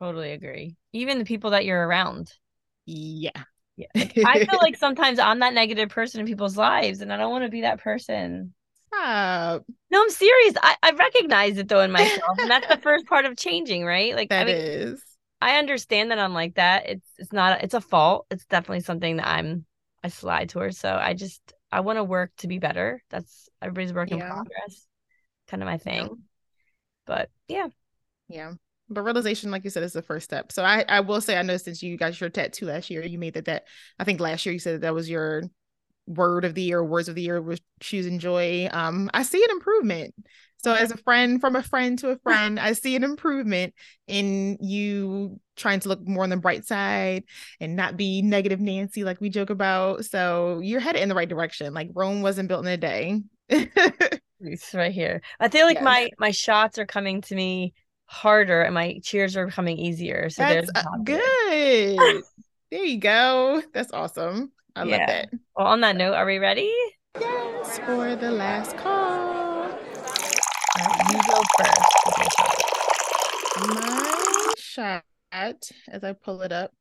Totally 0.00 0.32
agree. 0.32 0.76
Even 0.92 1.18
the 1.18 1.24
people 1.24 1.50
that 1.50 1.64
you're 1.64 1.86
around. 1.86 2.30
Yeah. 2.84 3.30
Yeah. 3.76 3.86
I 3.94 4.44
feel 4.44 4.58
like 4.60 4.76
sometimes 4.76 5.18
I'm 5.18 5.40
that 5.40 5.54
negative 5.54 5.88
person 5.88 6.20
in 6.20 6.26
people's 6.26 6.56
lives 6.56 7.00
and 7.00 7.12
I 7.12 7.16
don't 7.16 7.30
want 7.30 7.44
to 7.44 7.50
be 7.50 7.62
that 7.62 7.80
person. 7.80 8.54
Stop. 8.88 9.64
No, 9.90 10.02
I'm 10.02 10.10
serious. 10.10 10.54
I, 10.62 10.76
I 10.82 10.90
recognize 10.92 11.58
it 11.58 11.68
though 11.68 11.80
in 11.80 11.90
myself. 11.90 12.38
and 12.38 12.50
that's 12.50 12.68
the 12.68 12.76
first 12.82 13.06
part 13.06 13.24
of 13.24 13.36
changing, 13.36 13.84
right? 13.84 14.14
Like 14.14 14.28
that 14.28 14.42
I 14.42 14.44
mean, 14.44 14.56
is. 14.56 15.02
I 15.40 15.58
understand 15.58 16.10
that 16.10 16.18
I'm 16.18 16.34
like 16.34 16.54
that. 16.54 16.88
It's 16.88 17.08
it's 17.18 17.32
not 17.32 17.64
it's 17.64 17.74
a 17.74 17.80
fault. 17.80 18.26
It's 18.30 18.46
definitely 18.46 18.80
something 18.80 19.16
that 19.16 19.26
I'm 19.26 19.66
I 20.02 20.08
slide 20.08 20.50
towards. 20.50 20.78
So 20.78 20.94
I 20.94 21.14
just 21.14 21.40
I 21.72 21.80
want 21.80 21.98
to 21.98 22.04
work 22.04 22.30
to 22.38 22.46
be 22.46 22.58
better. 22.58 23.02
That's 23.10 23.48
everybody's 23.60 23.92
work 23.92 24.12
in 24.12 24.20
progress. 24.20 24.86
Kind 25.48 25.62
of 25.62 25.66
my 25.66 25.78
thing. 25.78 26.02
Yeah. 26.02 26.14
But 27.06 27.30
yeah. 27.48 27.68
Yeah 28.28 28.52
but 28.88 29.02
realization 29.02 29.50
like 29.50 29.64
you 29.64 29.70
said 29.70 29.82
is 29.82 29.92
the 29.92 30.02
first 30.02 30.24
step. 30.24 30.52
So 30.52 30.64
i 30.64 30.84
i 30.88 31.00
will 31.00 31.20
say 31.20 31.36
i 31.36 31.42
know 31.42 31.56
since 31.56 31.82
you 31.82 31.96
got 31.96 32.20
your 32.20 32.30
tattoo 32.30 32.66
last 32.66 32.90
year 32.90 33.04
you 33.04 33.18
made 33.18 33.34
that 33.34 33.46
that 33.46 33.64
i 33.98 34.04
think 34.04 34.20
last 34.20 34.44
year 34.44 34.52
you 34.52 34.58
said 34.58 34.76
that, 34.76 34.80
that 34.82 34.94
was 34.94 35.08
your 35.08 35.44
word 36.06 36.44
of 36.44 36.54
the 36.54 36.62
year 36.62 36.84
words 36.84 37.08
of 37.08 37.14
the 37.14 37.22
year 37.22 37.40
was 37.40 37.60
choose 37.80 38.06
and 38.06 38.20
joy. 38.20 38.68
Um 38.70 39.10
i 39.14 39.22
see 39.22 39.42
an 39.42 39.50
improvement. 39.50 40.14
So 40.58 40.72
as 40.72 40.90
a 40.90 40.96
friend 40.96 41.40
from 41.40 41.56
a 41.56 41.62
friend 41.62 41.98
to 42.00 42.10
a 42.10 42.18
friend 42.18 42.58
i 42.58 42.72
see 42.72 42.96
an 42.96 43.04
improvement 43.04 43.74
in 44.06 44.58
you 44.60 45.40
trying 45.56 45.80
to 45.80 45.88
look 45.88 46.06
more 46.06 46.24
on 46.24 46.30
the 46.30 46.36
bright 46.36 46.66
side 46.66 47.24
and 47.60 47.76
not 47.76 47.96
be 47.96 48.22
negative 48.22 48.60
nancy 48.60 49.04
like 49.04 49.20
we 49.20 49.30
joke 49.30 49.50
about. 49.50 50.04
So 50.04 50.60
you're 50.62 50.80
headed 50.80 51.02
in 51.02 51.08
the 51.08 51.14
right 51.14 51.28
direction. 51.28 51.72
Like 51.72 51.90
rome 51.94 52.22
wasn't 52.22 52.48
built 52.48 52.66
in 52.66 52.72
a 52.72 52.76
day. 52.76 53.22
It's 54.46 54.74
right 54.74 54.92
here. 54.92 55.22
I 55.40 55.48
feel 55.48 55.66
like 55.66 55.76
yes. 55.76 55.84
my 55.84 56.10
my 56.18 56.30
shots 56.30 56.78
are 56.78 56.86
coming 56.86 57.22
to 57.22 57.34
me 57.34 57.72
harder 58.14 58.62
and 58.62 58.74
my 58.74 59.00
cheers 59.02 59.36
are 59.36 59.46
becoming 59.46 59.76
easier. 59.76 60.30
So 60.30 60.42
That's 60.42 60.70
there's 60.72 60.86
uh, 60.86 60.96
good. 61.02 62.22
there 62.70 62.84
you 62.84 62.98
go. 62.98 63.60
That's 63.74 63.92
awesome. 63.92 64.52
I 64.76 64.84
yeah. 64.84 64.96
love 64.96 65.06
that. 65.08 65.28
Well, 65.56 65.66
on 65.66 65.80
that 65.80 65.96
note, 65.96 66.14
are 66.14 66.24
we 66.24 66.38
ready? 66.38 66.72
Yes, 67.20 67.78
for 67.80 68.14
the 68.16 68.30
last 68.30 68.76
call. 68.76 69.66
Right, 70.76 71.12
you 71.12 71.20
go 71.28 71.42
first. 71.58 71.90
My 73.68 74.52
shot, 74.56 75.04
as 75.32 76.04
I 76.04 76.12
pull 76.12 76.42
it 76.42 76.52
up, 76.52 76.72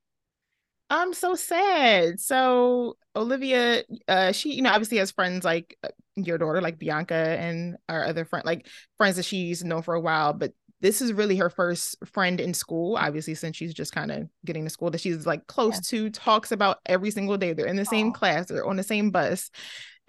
I'm 0.90 1.14
so 1.14 1.34
sad. 1.36 2.20
So 2.20 2.98
Olivia, 3.16 3.84
uh, 4.08 4.32
she, 4.32 4.54
you 4.54 4.62
know, 4.62 4.72
obviously 4.72 4.98
has 5.00 5.12
friends 5.12 5.44
like 5.44 5.78
uh, 5.84 5.90
your 6.16 6.38
daughter, 6.38 6.62
like 6.62 6.78
Bianca, 6.78 7.16
and 7.16 7.78
our 7.90 8.06
other 8.06 8.26
friend, 8.26 8.46
like 8.46 8.68
friends 8.98 9.16
that 9.16 9.26
she's 9.26 9.64
known 9.64 9.82
for 9.82 9.96
a 9.96 10.02
while. 10.02 10.34
But 10.34 10.54
this 10.84 11.02
is 11.02 11.14
really 11.14 11.38
her 11.38 11.50
first 11.50 11.96
friend 12.06 12.42
in 12.42 12.54
school, 12.54 12.98
obviously, 12.98 13.36
since 13.36 13.56
she's 13.56 13.74
just 13.74 13.94
kind 13.94 14.12
of 14.12 14.28
getting 14.46 14.66
to 14.66 14.70
school 14.70 14.92
that 14.92 15.00
she's 15.00 15.26
like 15.26 15.48
close 15.48 15.76
yeah. 15.76 16.00
to, 16.00 16.10
talks 16.10 16.52
about 16.52 16.80
every 16.86 17.10
single 17.10 17.38
day. 17.38 17.54
They're 17.54 17.68
in 17.68 17.78
the 17.78 17.86
same 17.86 18.12
Aww. 18.12 18.16
class, 18.16 18.48
they're 18.48 18.66
on 18.66 18.76
the 18.76 18.84
same 18.84 19.10
bus. 19.10 19.50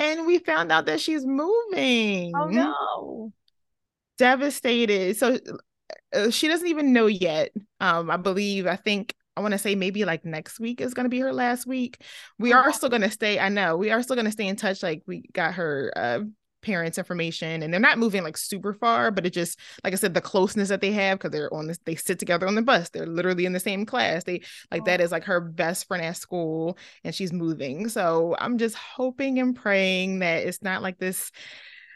And 0.00 0.26
we 0.26 0.40
found 0.40 0.72
out 0.72 0.86
that 0.86 1.00
she's 1.00 1.24
moving. 1.24 2.32
Oh 2.36 2.48
no. 2.48 3.32
Devastated. 4.18 5.16
So 5.16 5.38
uh, 6.12 6.30
she 6.30 6.48
doesn't 6.48 6.66
even 6.66 6.92
know 6.92 7.06
yet. 7.06 7.52
Um, 7.78 8.10
I 8.10 8.16
believe, 8.16 8.66
I 8.66 8.74
think 8.74 9.14
I 9.36 9.42
want 9.42 9.52
to 9.52 9.58
say 9.58 9.76
maybe 9.76 10.04
like 10.04 10.24
next 10.24 10.58
week 10.58 10.80
is 10.80 10.92
going 10.92 11.04
to 11.04 11.08
be 11.08 11.20
her 11.20 11.32
last 11.32 11.68
week. 11.68 12.02
We 12.40 12.52
oh, 12.52 12.56
are 12.56 12.72
still 12.72 12.88
going 12.88 13.02
to 13.02 13.10
stay. 13.12 13.38
I 13.38 13.48
know 13.48 13.76
we 13.76 13.92
are 13.92 14.02
still 14.02 14.16
going 14.16 14.26
to 14.26 14.32
stay 14.32 14.48
in 14.48 14.56
touch. 14.56 14.82
Like 14.82 15.04
we 15.06 15.22
got 15.32 15.54
her 15.54 15.92
uh, 15.94 16.20
parents 16.64 16.98
information 16.98 17.62
and 17.62 17.72
they're 17.72 17.80
not 17.80 17.98
moving 17.98 18.22
like 18.22 18.36
super 18.36 18.72
far 18.72 19.10
but 19.10 19.26
it 19.26 19.30
just 19.30 19.58
like 19.84 19.92
i 19.92 19.96
said 19.96 20.14
the 20.14 20.20
closeness 20.20 20.68
that 20.70 20.80
they 20.80 20.90
have 20.90 21.18
because 21.18 21.30
they're 21.30 21.52
on 21.52 21.66
this 21.66 21.78
they 21.84 21.94
sit 21.94 22.18
together 22.18 22.46
on 22.46 22.54
the 22.54 22.62
bus 22.62 22.88
they're 22.90 23.06
literally 23.06 23.44
in 23.44 23.52
the 23.52 23.60
same 23.60 23.84
class 23.84 24.24
they 24.24 24.40
like 24.70 24.82
oh. 24.82 24.84
that 24.86 25.00
is 25.00 25.12
like 25.12 25.24
her 25.24 25.40
best 25.40 25.86
friend 25.86 26.02
at 26.02 26.16
school 26.16 26.78
and 27.04 27.14
she's 27.14 27.32
moving 27.32 27.88
so 27.88 28.34
i'm 28.38 28.58
just 28.58 28.74
hoping 28.74 29.38
and 29.38 29.54
praying 29.54 30.20
that 30.20 30.46
it's 30.46 30.62
not 30.62 30.82
like 30.82 30.98
this 30.98 31.30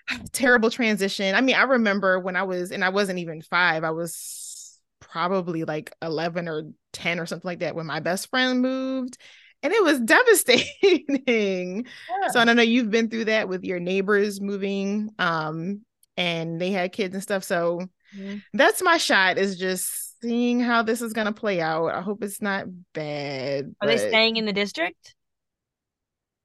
terrible 0.33 0.71
transition 0.71 1.35
i 1.35 1.41
mean 1.41 1.57
i 1.57 1.63
remember 1.63 2.21
when 2.21 2.37
i 2.37 2.43
was 2.43 2.71
and 2.71 2.85
i 2.85 2.91
wasn't 2.91 3.19
even 3.19 3.41
five 3.41 3.85
i 3.85 3.91
was 3.91 4.79
probably 5.01 5.65
like 5.65 5.95
11 6.03 6.49
or 6.49 6.65
10 6.93 7.21
or 7.21 7.27
something 7.27 7.49
like 7.49 7.61
that 7.61 7.75
when 7.75 7.87
my 7.87 8.01
best 8.01 8.29
friend 8.29 8.61
moved 8.61 9.17
and 9.63 9.73
it 9.73 9.83
was 9.83 10.01
devastating. 10.05 11.87
Yeah. 11.87 12.29
So 12.31 12.41
I 12.41 12.45
don't 12.45 12.57
know 12.57 12.63
you've 12.63 12.91
been 12.91 13.09
through 13.09 13.27
that 13.27 13.49
with 13.49 13.65
your 13.65 13.81
neighbors 13.81 14.41
moving 14.41 15.11
um 15.19 15.83
and 16.17 16.61
they 16.61 16.71
had 16.71 16.93
kids 16.93 17.15
and 17.15 17.23
stuff. 17.23 17.45
So 17.45 17.89
mm-hmm. 18.17 18.39
that's 18.53 18.83
my 18.83 18.99
shot 18.99 19.39
is 19.39 19.59
just 19.59 20.21
seeing 20.21 20.61
how 20.61 20.83
this 20.83 21.01
is 21.01 21.13
going 21.13 21.27
to 21.27 21.33
play 21.33 21.61
out. 21.61 21.95
I 21.95 22.01
hope 22.01 22.23
it's 22.23 22.43
not 22.43 22.67
bad. 22.93 23.67
Are 23.67 23.87
but... 23.87 23.87
they 23.87 23.99
staying 23.99 24.37
in 24.37 24.45
the 24.45 24.53
district? 24.53 25.15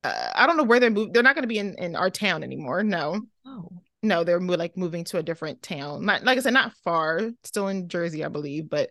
Uh, 0.04 0.30
I 0.36 0.46
don't 0.46 0.58
know 0.58 0.64
where 0.64 0.80
they're 0.80 0.92
moving. 0.92 1.12
They're 1.12 1.24
not 1.24 1.36
going 1.36 1.44
to 1.44 1.48
be 1.48 1.58
in, 1.58 1.76
in 1.80 1.96
our 1.96 2.12
town 2.12 2.44
anymore. 2.44 2.84
No. 2.84 3.22
Oh. 3.46 3.70
No, 4.04 4.24
they're 4.24 4.40
mo- 4.40 4.56
like 4.56 4.78
moving 4.78 5.06
to 5.06 5.18
a 5.18 5.24
different 5.24 5.64
town. 5.64 6.06
Not 6.06 6.24
like 6.24 6.38
I 6.38 6.42
said, 6.42 6.54
not 6.54 6.74
far. 6.84 7.32
Still 7.46 7.70
in 7.70 7.88
Jersey, 7.88 8.24
I 8.24 8.28
believe, 8.28 8.70
but 8.70 8.90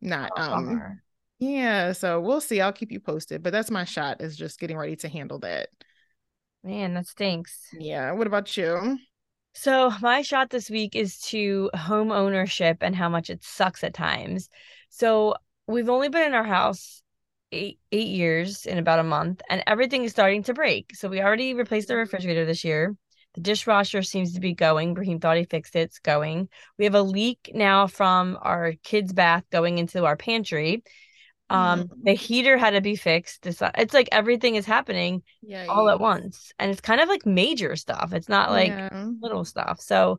not 0.00 0.30
not 0.36 0.52
um 0.52 0.66
far. 0.66 1.02
Yeah, 1.42 1.90
so 1.90 2.20
we'll 2.20 2.40
see. 2.40 2.60
I'll 2.60 2.72
keep 2.72 2.92
you 2.92 3.00
posted, 3.00 3.42
but 3.42 3.52
that's 3.52 3.68
my 3.68 3.82
shot 3.82 4.20
is 4.20 4.36
just 4.36 4.60
getting 4.60 4.76
ready 4.76 4.94
to 4.94 5.08
handle 5.08 5.40
that. 5.40 5.70
Man, 6.62 6.94
that 6.94 7.08
stinks. 7.08 7.66
Yeah. 7.76 8.12
What 8.12 8.28
about 8.28 8.56
you? 8.56 8.96
So, 9.52 9.92
my 10.00 10.22
shot 10.22 10.50
this 10.50 10.70
week 10.70 10.94
is 10.94 11.18
to 11.22 11.68
home 11.74 12.12
ownership 12.12 12.76
and 12.80 12.94
how 12.94 13.08
much 13.08 13.28
it 13.28 13.42
sucks 13.42 13.82
at 13.82 13.92
times. 13.92 14.50
So, 14.88 15.34
we've 15.66 15.88
only 15.88 16.08
been 16.08 16.28
in 16.28 16.34
our 16.34 16.44
house 16.44 17.02
eight 17.50 17.80
eight 17.90 18.06
years 18.06 18.64
in 18.64 18.78
about 18.78 19.00
a 19.00 19.02
month, 19.02 19.42
and 19.50 19.64
everything 19.66 20.04
is 20.04 20.12
starting 20.12 20.44
to 20.44 20.54
break. 20.54 20.94
So, 20.94 21.08
we 21.08 21.20
already 21.20 21.54
replaced 21.54 21.88
the 21.88 21.94
mm-hmm. 21.94 22.02
refrigerator 22.02 22.44
this 22.44 22.62
year. 22.62 22.94
The 23.34 23.40
dishwasher 23.40 24.02
seems 24.02 24.34
to 24.34 24.40
be 24.40 24.54
going. 24.54 24.94
Brahim 24.94 25.18
thought 25.18 25.38
he 25.38 25.44
fixed 25.44 25.74
it. 25.74 25.80
It's 25.80 25.98
going. 25.98 26.48
We 26.78 26.84
have 26.84 26.94
a 26.94 27.02
leak 27.02 27.50
now 27.52 27.88
from 27.88 28.38
our 28.40 28.74
kids' 28.84 29.12
bath 29.12 29.42
going 29.50 29.78
into 29.78 30.04
our 30.04 30.16
pantry. 30.16 30.84
Um, 31.52 31.84
mm-hmm. 31.84 32.02
the 32.04 32.14
heater 32.14 32.56
had 32.56 32.70
to 32.70 32.80
be 32.80 32.96
fixed. 32.96 33.42
This 33.42 33.62
it's 33.76 33.92
like 33.92 34.08
everything 34.10 34.54
is 34.54 34.64
happening 34.64 35.22
yeah, 35.42 35.66
all 35.68 35.86
yeah. 35.86 35.92
at 35.92 36.00
once, 36.00 36.50
and 36.58 36.70
it's 36.70 36.80
kind 36.80 36.98
of 36.98 37.10
like 37.10 37.26
major 37.26 37.76
stuff. 37.76 38.14
It's 38.14 38.28
not 38.28 38.50
like 38.50 38.68
yeah. 38.68 39.08
little 39.20 39.44
stuff. 39.44 39.78
So, 39.78 40.18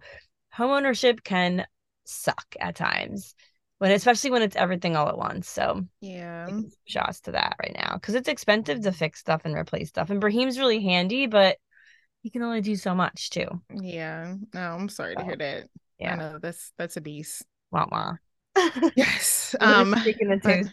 homeownership 0.56 1.24
can 1.24 1.65
suck 2.06 2.56
at 2.60 2.76
times, 2.76 3.34
when 3.80 3.91
especially 3.91 4.30
when 4.30 4.43
it's 4.43 4.56
everything 4.56 4.96
all 4.96 5.10
at 5.10 5.17
once. 5.17 5.50
So, 5.50 5.82
yeah, 6.02 6.50
shots 6.86 7.22
to 7.22 7.32
that 7.32 7.56
right 7.60 7.76
now 7.76 7.96
because 7.96 8.13
it's 8.13 8.30
expensive 8.30 8.82
to 8.82 8.91
fix 8.91 9.19
stuff 9.19 9.41
and 9.43 9.56
replace 9.56 9.89
stuff. 9.89 10.12
And 10.12 10.22
Brahim's 10.22 10.60
really 10.60 10.84
handy, 10.84 11.26
but 11.26 11.58
he 12.22 12.30
can 12.30 12.43
only 12.43 12.62
do 12.62 12.76
so 12.76 12.93
much 12.93 13.32
too. 13.32 13.48
Yeah. 13.74 14.36
No, 14.54 14.62
I'm 14.62 14.88
sorry 14.88 15.15
so, 15.17 15.22
to 15.22 15.26
hear 15.26 15.38
that. 15.38 15.69
Yeah, 15.98 16.13
I 16.13 16.15
know 16.15 16.39
that's 16.39 16.74
that's 16.78 16.98
a 16.98 17.02
beast. 17.02 17.43
Wah 17.72 17.88
wah. 17.91 18.13
yes. 18.96 19.56
um, 19.60 19.96
taking 20.04 20.30
the 20.30 20.38
toast 20.38 20.69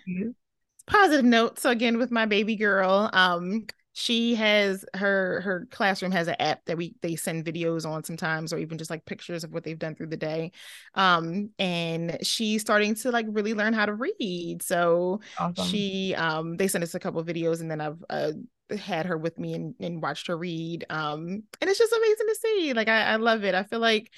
positive 0.90 1.24
note. 1.24 1.58
So 1.58 1.70
again, 1.70 1.98
with 1.98 2.10
my 2.10 2.26
baby 2.26 2.56
girl, 2.56 3.10
um, 3.12 3.66
she 3.92 4.34
has 4.36 4.84
her 4.94 5.40
her 5.40 5.66
classroom 5.70 6.12
has 6.12 6.28
an 6.28 6.36
app 6.38 6.64
that 6.66 6.76
we 6.76 6.94
they 7.02 7.16
send 7.16 7.44
videos 7.44 7.84
on 7.84 8.04
sometimes 8.04 8.52
or 8.52 8.58
even 8.58 8.78
just 8.78 8.90
like 8.90 9.04
pictures 9.04 9.42
of 9.42 9.52
what 9.52 9.64
they've 9.64 9.78
done 9.78 9.94
through 9.94 10.06
the 10.06 10.16
day 10.16 10.52
um 10.94 11.50
and 11.58 12.16
she's 12.22 12.60
starting 12.60 12.94
to 12.94 13.10
like 13.10 13.26
really 13.28 13.52
learn 13.52 13.72
how 13.72 13.84
to 13.84 13.94
read 13.94 14.62
so 14.62 15.20
awesome. 15.38 15.66
she 15.66 16.14
um 16.14 16.56
they 16.56 16.68
sent 16.68 16.84
us 16.84 16.94
a 16.94 17.00
couple 17.00 17.22
videos 17.24 17.60
and 17.60 17.70
then 17.70 17.80
i've 17.80 18.02
uh, 18.10 18.30
had 18.78 19.06
her 19.06 19.18
with 19.18 19.36
me 19.38 19.54
and, 19.54 19.74
and 19.80 20.00
watched 20.00 20.28
her 20.28 20.38
read 20.38 20.84
um 20.88 21.42
and 21.60 21.68
it's 21.68 21.78
just 21.78 21.92
amazing 21.92 22.26
to 22.28 22.36
see 22.36 22.72
like 22.72 22.88
I, 22.88 23.02
I 23.02 23.16
love 23.16 23.42
it 23.42 23.56
i 23.56 23.64
feel 23.64 23.80
like 23.80 24.10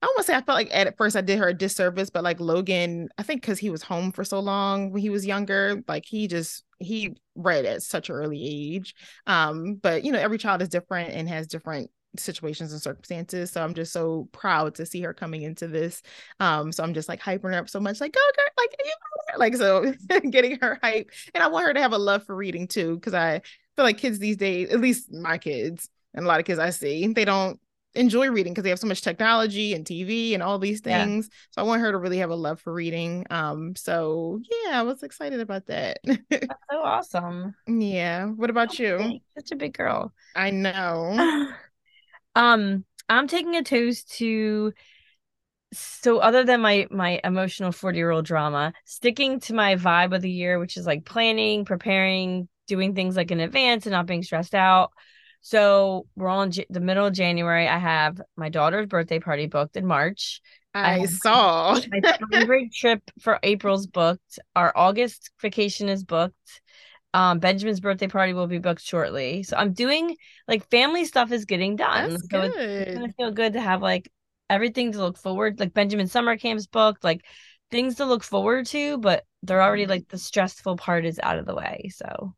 I 0.00 0.06
don't 0.06 0.14
want 0.16 0.26
to 0.26 0.32
say 0.32 0.36
I 0.36 0.42
felt 0.42 0.56
like 0.56 0.68
at 0.72 0.96
first 0.96 1.16
I 1.16 1.22
did 1.22 1.38
her 1.38 1.48
a 1.48 1.54
disservice, 1.54 2.08
but 2.08 2.22
like 2.22 2.38
Logan, 2.38 3.08
I 3.18 3.24
think 3.24 3.40
because 3.40 3.58
he 3.58 3.70
was 3.70 3.82
home 3.82 4.12
for 4.12 4.22
so 4.24 4.38
long 4.38 4.92
when 4.92 5.02
he 5.02 5.10
was 5.10 5.26
younger, 5.26 5.82
like 5.88 6.04
he 6.06 6.28
just 6.28 6.64
he 6.78 7.16
read 7.34 7.64
at 7.64 7.82
such 7.82 8.08
an 8.08 8.14
early 8.14 8.40
age. 8.76 8.94
Um, 9.26 9.74
but 9.74 10.04
you 10.04 10.12
know, 10.12 10.20
every 10.20 10.38
child 10.38 10.62
is 10.62 10.68
different 10.68 11.10
and 11.10 11.28
has 11.28 11.48
different 11.48 11.90
situations 12.16 12.72
and 12.72 12.80
circumstances. 12.80 13.50
So 13.50 13.62
I'm 13.62 13.74
just 13.74 13.92
so 13.92 14.28
proud 14.30 14.76
to 14.76 14.86
see 14.86 15.00
her 15.02 15.12
coming 15.12 15.42
into 15.42 15.66
this. 15.66 16.02
Um, 16.38 16.70
so 16.70 16.84
I'm 16.84 16.94
just 16.94 17.08
like 17.08 17.20
hyping 17.20 17.52
her 17.52 17.54
up 17.54 17.68
so 17.68 17.80
much, 17.80 18.00
like, 18.00 18.12
go 18.12 18.20
girl, 18.36 18.46
like 18.56 18.76
like 19.36 19.56
so 19.56 19.92
getting 20.30 20.58
her 20.60 20.78
hype. 20.82 21.10
And 21.34 21.42
I 21.42 21.48
want 21.48 21.66
her 21.66 21.74
to 21.74 21.80
have 21.80 21.92
a 21.92 21.98
love 21.98 22.24
for 22.24 22.34
reading 22.36 22.68
too, 22.68 22.94
because 22.94 23.14
I 23.14 23.40
feel 23.76 23.84
like 23.84 23.98
kids 23.98 24.18
these 24.18 24.36
days, 24.36 24.70
at 24.70 24.80
least 24.80 25.12
my 25.12 25.38
kids 25.38 25.88
and 26.14 26.24
a 26.24 26.28
lot 26.28 26.40
of 26.40 26.46
kids 26.46 26.58
I 26.58 26.70
see, 26.70 27.06
they 27.08 27.24
don't 27.24 27.60
enjoy 27.98 28.30
reading 28.30 28.52
because 28.52 28.62
they 28.62 28.70
have 28.70 28.78
so 28.78 28.86
much 28.86 29.02
technology 29.02 29.74
and 29.74 29.84
TV 29.84 30.34
and 30.34 30.42
all 30.42 30.58
these 30.58 30.80
things. 30.80 31.28
Yeah. 31.30 31.36
So 31.50 31.62
I 31.62 31.64
want 31.64 31.82
her 31.82 31.92
to 31.92 31.98
really 31.98 32.18
have 32.18 32.30
a 32.30 32.36
love 32.36 32.60
for 32.60 32.72
reading. 32.72 33.26
Um, 33.30 33.74
so 33.76 34.40
yeah, 34.50 34.78
I 34.78 34.82
was 34.82 35.02
excited 35.02 35.40
about 35.40 35.66
that. 35.66 35.98
That's 36.04 36.46
so 36.70 36.82
awesome. 36.82 37.54
Yeah. 37.66 38.26
What 38.26 38.50
about 38.50 38.78
you? 38.78 39.20
Such 39.36 39.52
a 39.52 39.56
big 39.56 39.76
girl. 39.76 40.12
I 40.34 40.50
know. 40.50 41.50
um, 42.34 42.84
I'm 43.08 43.26
taking 43.26 43.56
a 43.56 43.62
toast 43.62 44.12
to 44.18 44.72
so 45.72 46.18
other 46.18 46.44
than 46.44 46.62
my 46.62 46.86
my 46.90 47.20
emotional 47.24 47.72
40 47.72 47.98
year 47.98 48.10
old 48.10 48.24
drama 48.24 48.72
sticking 48.86 49.38
to 49.40 49.54
my 49.54 49.76
vibe 49.76 50.14
of 50.14 50.22
the 50.22 50.30
year 50.30 50.58
which 50.58 50.78
is 50.78 50.86
like 50.86 51.04
planning 51.04 51.66
preparing 51.66 52.48
doing 52.66 52.94
things 52.94 53.16
like 53.16 53.30
in 53.30 53.40
advance 53.40 53.84
and 53.84 53.92
not 53.92 54.06
being 54.06 54.22
stressed 54.22 54.54
out 54.54 54.92
so 55.40 56.06
we're 56.16 56.28
on 56.28 56.50
J- 56.50 56.66
the 56.70 56.80
middle 56.80 57.06
of 57.06 57.14
January. 57.14 57.68
I 57.68 57.78
have 57.78 58.20
my 58.36 58.48
daughter's 58.48 58.86
birthday 58.86 59.18
party 59.18 59.46
booked 59.46 59.76
in 59.76 59.86
March. 59.86 60.40
I, 60.74 61.00
I 61.00 61.04
saw 61.06 61.78
my 61.90 62.42
spring 62.42 62.70
trip 62.72 63.02
for 63.20 63.38
April's 63.42 63.86
booked. 63.86 64.38
Our 64.54 64.72
August 64.76 65.30
vacation 65.40 65.88
is 65.88 66.04
booked. 66.04 66.60
Um, 67.14 67.38
Benjamin's 67.38 67.80
birthday 67.80 68.06
party 68.06 68.34
will 68.34 68.46
be 68.46 68.58
booked 68.58 68.82
shortly. 68.82 69.42
So 69.42 69.56
I'm 69.56 69.72
doing 69.72 70.16
like 70.46 70.68
family 70.70 71.04
stuff 71.04 71.32
is 71.32 71.46
getting 71.46 71.76
done. 71.76 72.10
That's 72.10 72.28
so 72.30 72.42
good. 72.42 72.54
it's 72.54 72.94
gonna 72.94 73.12
feel 73.14 73.30
good 73.30 73.54
to 73.54 73.60
have 73.60 73.80
like 73.80 74.10
everything 74.50 74.92
to 74.92 74.98
look 74.98 75.18
forward. 75.18 75.58
Like 75.58 75.72
Benjamin 75.72 76.06
summer 76.06 76.36
camp's 76.36 76.66
booked, 76.66 77.02
like 77.02 77.24
things 77.70 77.96
to 77.96 78.04
look 78.04 78.22
forward 78.22 78.66
to, 78.66 78.98
but 78.98 79.24
they're 79.42 79.62
already 79.62 79.84
mm-hmm. 79.84 79.90
like 79.90 80.08
the 80.08 80.18
stressful 80.18 80.76
part 80.76 81.06
is 81.06 81.18
out 81.22 81.38
of 81.38 81.46
the 81.46 81.54
way. 81.54 81.90
So 81.94 82.34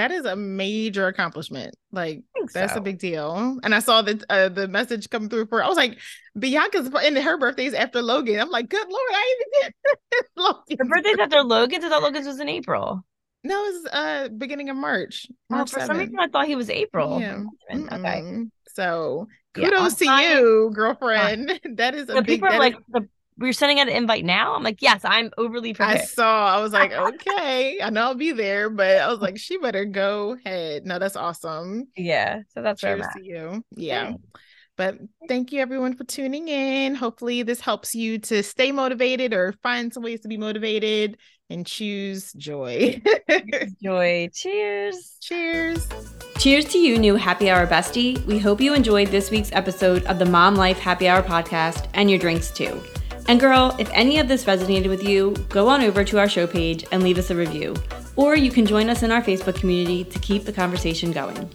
that 0.00 0.10
is 0.10 0.24
a 0.24 0.34
major 0.34 1.08
accomplishment. 1.08 1.76
Like 1.92 2.22
that's 2.54 2.72
so. 2.72 2.78
a 2.78 2.82
big 2.82 2.98
deal. 2.98 3.58
And 3.62 3.74
I 3.74 3.80
saw 3.80 4.00
the 4.00 4.24
uh, 4.30 4.48
the 4.48 4.66
message 4.66 5.10
come 5.10 5.28
through 5.28 5.46
for. 5.46 5.62
I 5.62 5.68
was 5.68 5.76
like, 5.76 5.98
Bianca's 6.38 6.90
and 7.04 7.18
her 7.18 7.36
birthday's 7.36 7.74
after 7.74 8.00
Logan. 8.00 8.40
I'm 8.40 8.48
like, 8.48 8.70
good 8.70 8.88
lord, 8.88 9.10
I 9.12 9.36
even 9.36 9.72
did 10.10 10.24
Logan. 10.36 10.78
Her 10.78 10.84
birthday's 10.86 11.18
after 11.20 11.42
Logan's. 11.42 11.84
I 11.84 11.90
thought 11.90 12.02
Logan's 12.02 12.26
was 12.26 12.40
in 12.40 12.48
April. 12.48 13.04
No, 13.44 13.62
it 13.62 13.72
was 13.72 13.86
uh 13.92 14.28
beginning 14.28 14.70
of 14.70 14.76
March. 14.76 15.26
March 15.50 15.70
oh, 15.70 15.78
for 15.78 15.80
7th. 15.80 15.86
some 15.86 15.98
reason 15.98 16.18
I 16.18 16.28
thought 16.28 16.46
he 16.46 16.56
was 16.56 16.70
April. 16.70 17.20
Yeah. 17.20 17.42
Okay. 17.70 18.44
So 18.74 19.28
kudos 19.52 20.00
yeah, 20.00 20.16
to 20.16 20.22
you, 20.22 20.70
girlfriend. 20.74 21.60
that 21.74 21.94
is 21.94 22.08
a 22.08 22.22
big. 22.22 22.26
People 22.26 22.48
are 22.48 22.58
like 22.58 22.74
is... 22.74 22.80
the 22.88 23.08
we're 23.40 23.54
sending 23.54 23.80
out 23.80 23.88
an 23.88 23.94
invite 23.94 24.24
now. 24.24 24.54
I'm 24.54 24.62
like, 24.62 24.82
yes, 24.82 25.00
I'm 25.02 25.30
overly 25.38 25.72
prepared. 25.72 26.02
I 26.02 26.04
saw. 26.04 26.54
I 26.56 26.60
was 26.60 26.72
like, 26.72 26.92
okay, 27.14 27.78
I 27.82 27.90
know 27.90 28.02
I'll 28.02 28.14
be 28.14 28.32
there, 28.32 28.68
but 28.68 28.98
I 28.98 29.08
was 29.08 29.20
like, 29.20 29.38
she 29.38 29.56
better 29.56 29.86
go 29.86 30.36
ahead. 30.44 30.84
No, 30.84 30.98
that's 30.98 31.16
awesome. 31.16 31.88
Yeah. 31.96 32.42
So 32.54 32.62
that's 32.62 32.82
cheers 32.82 33.06
to 33.16 33.24
you. 33.24 33.64
Yeah. 33.74 34.12
But 34.76 34.98
thank 35.28 35.52
you 35.52 35.60
everyone 35.60 35.94
for 35.94 36.04
tuning 36.04 36.48
in. 36.48 36.94
Hopefully, 36.94 37.42
this 37.42 37.60
helps 37.60 37.94
you 37.94 38.18
to 38.18 38.42
stay 38.42 38.72
motivated 38.72 39.34
or 39.34 39.52
find 39.62 39.92
some 39.92 40.02
ways 40.02 40.20
to 40.20 40.28
be 40.28 40.36
motivated 40.36 41.18
and 41.50 41.66
choose 41.66 42.32
joy. 42.34 43.02
joy. 43.82 44.28
Cheers. 44.32 45.16
Cheers. 45.20 45.88
Cheers 46.38 46.64
to 46.66 46.78
you, 46.78 46.98
new 46.98 47.16
happy 47.16 47.50
hour 47.50 47.66
bestie. 47.66 48.24
We 48.24 48.38
hope 48.38 48.60
you 48.60 48.72
enjoyed 48.72 49.08
this 49.08 49.30
week's 49.30 49.52
episode 49.52 50.04
of 50.04 50.18
the 50.18 50.24
Mom 50.24 50.54
Life 50.54 50.78
Happy 50.78 51.08
Hour 51.08 51.22
podcast 51.22 51.88
and 51.92 52.08
your 52.08 52.18
drinks 52.18 52.50
too. 52.50 52.80
And 53.30 53.38
girl, 53.38 53.76
if 53.78 53.88
any 53.92 54.18
of 54.18 54.26
this 54.26 54.44
resonated 54.44 54.88
with 54.88 55.04
you, 55.04 55.36
go 55.50 55.68
on 55.68 55.82
over 55.82 56.02
to 56.02 56.18
our 56.18 56.28
show 56.28 56.48
page 56.48 56.84
and 56.90 57.00
leave 57.00 57.16
us 57.16 57.30
a 57.30 57.36
review. 57.36 57.76
Or 58.16 58.34
you 58.34 58.50
can 58.50 58.66
join 58.66 58.90
us 58.90 59.04
in 59.04 59.12
our 59.12 59.22
Facebook 59.22 59.54
community 59.54 60.02
to 60.02 60.18
keep 60.18 60.46
the 60.46 60.52
conversation 60.52 61.12
going. 61.12 61.48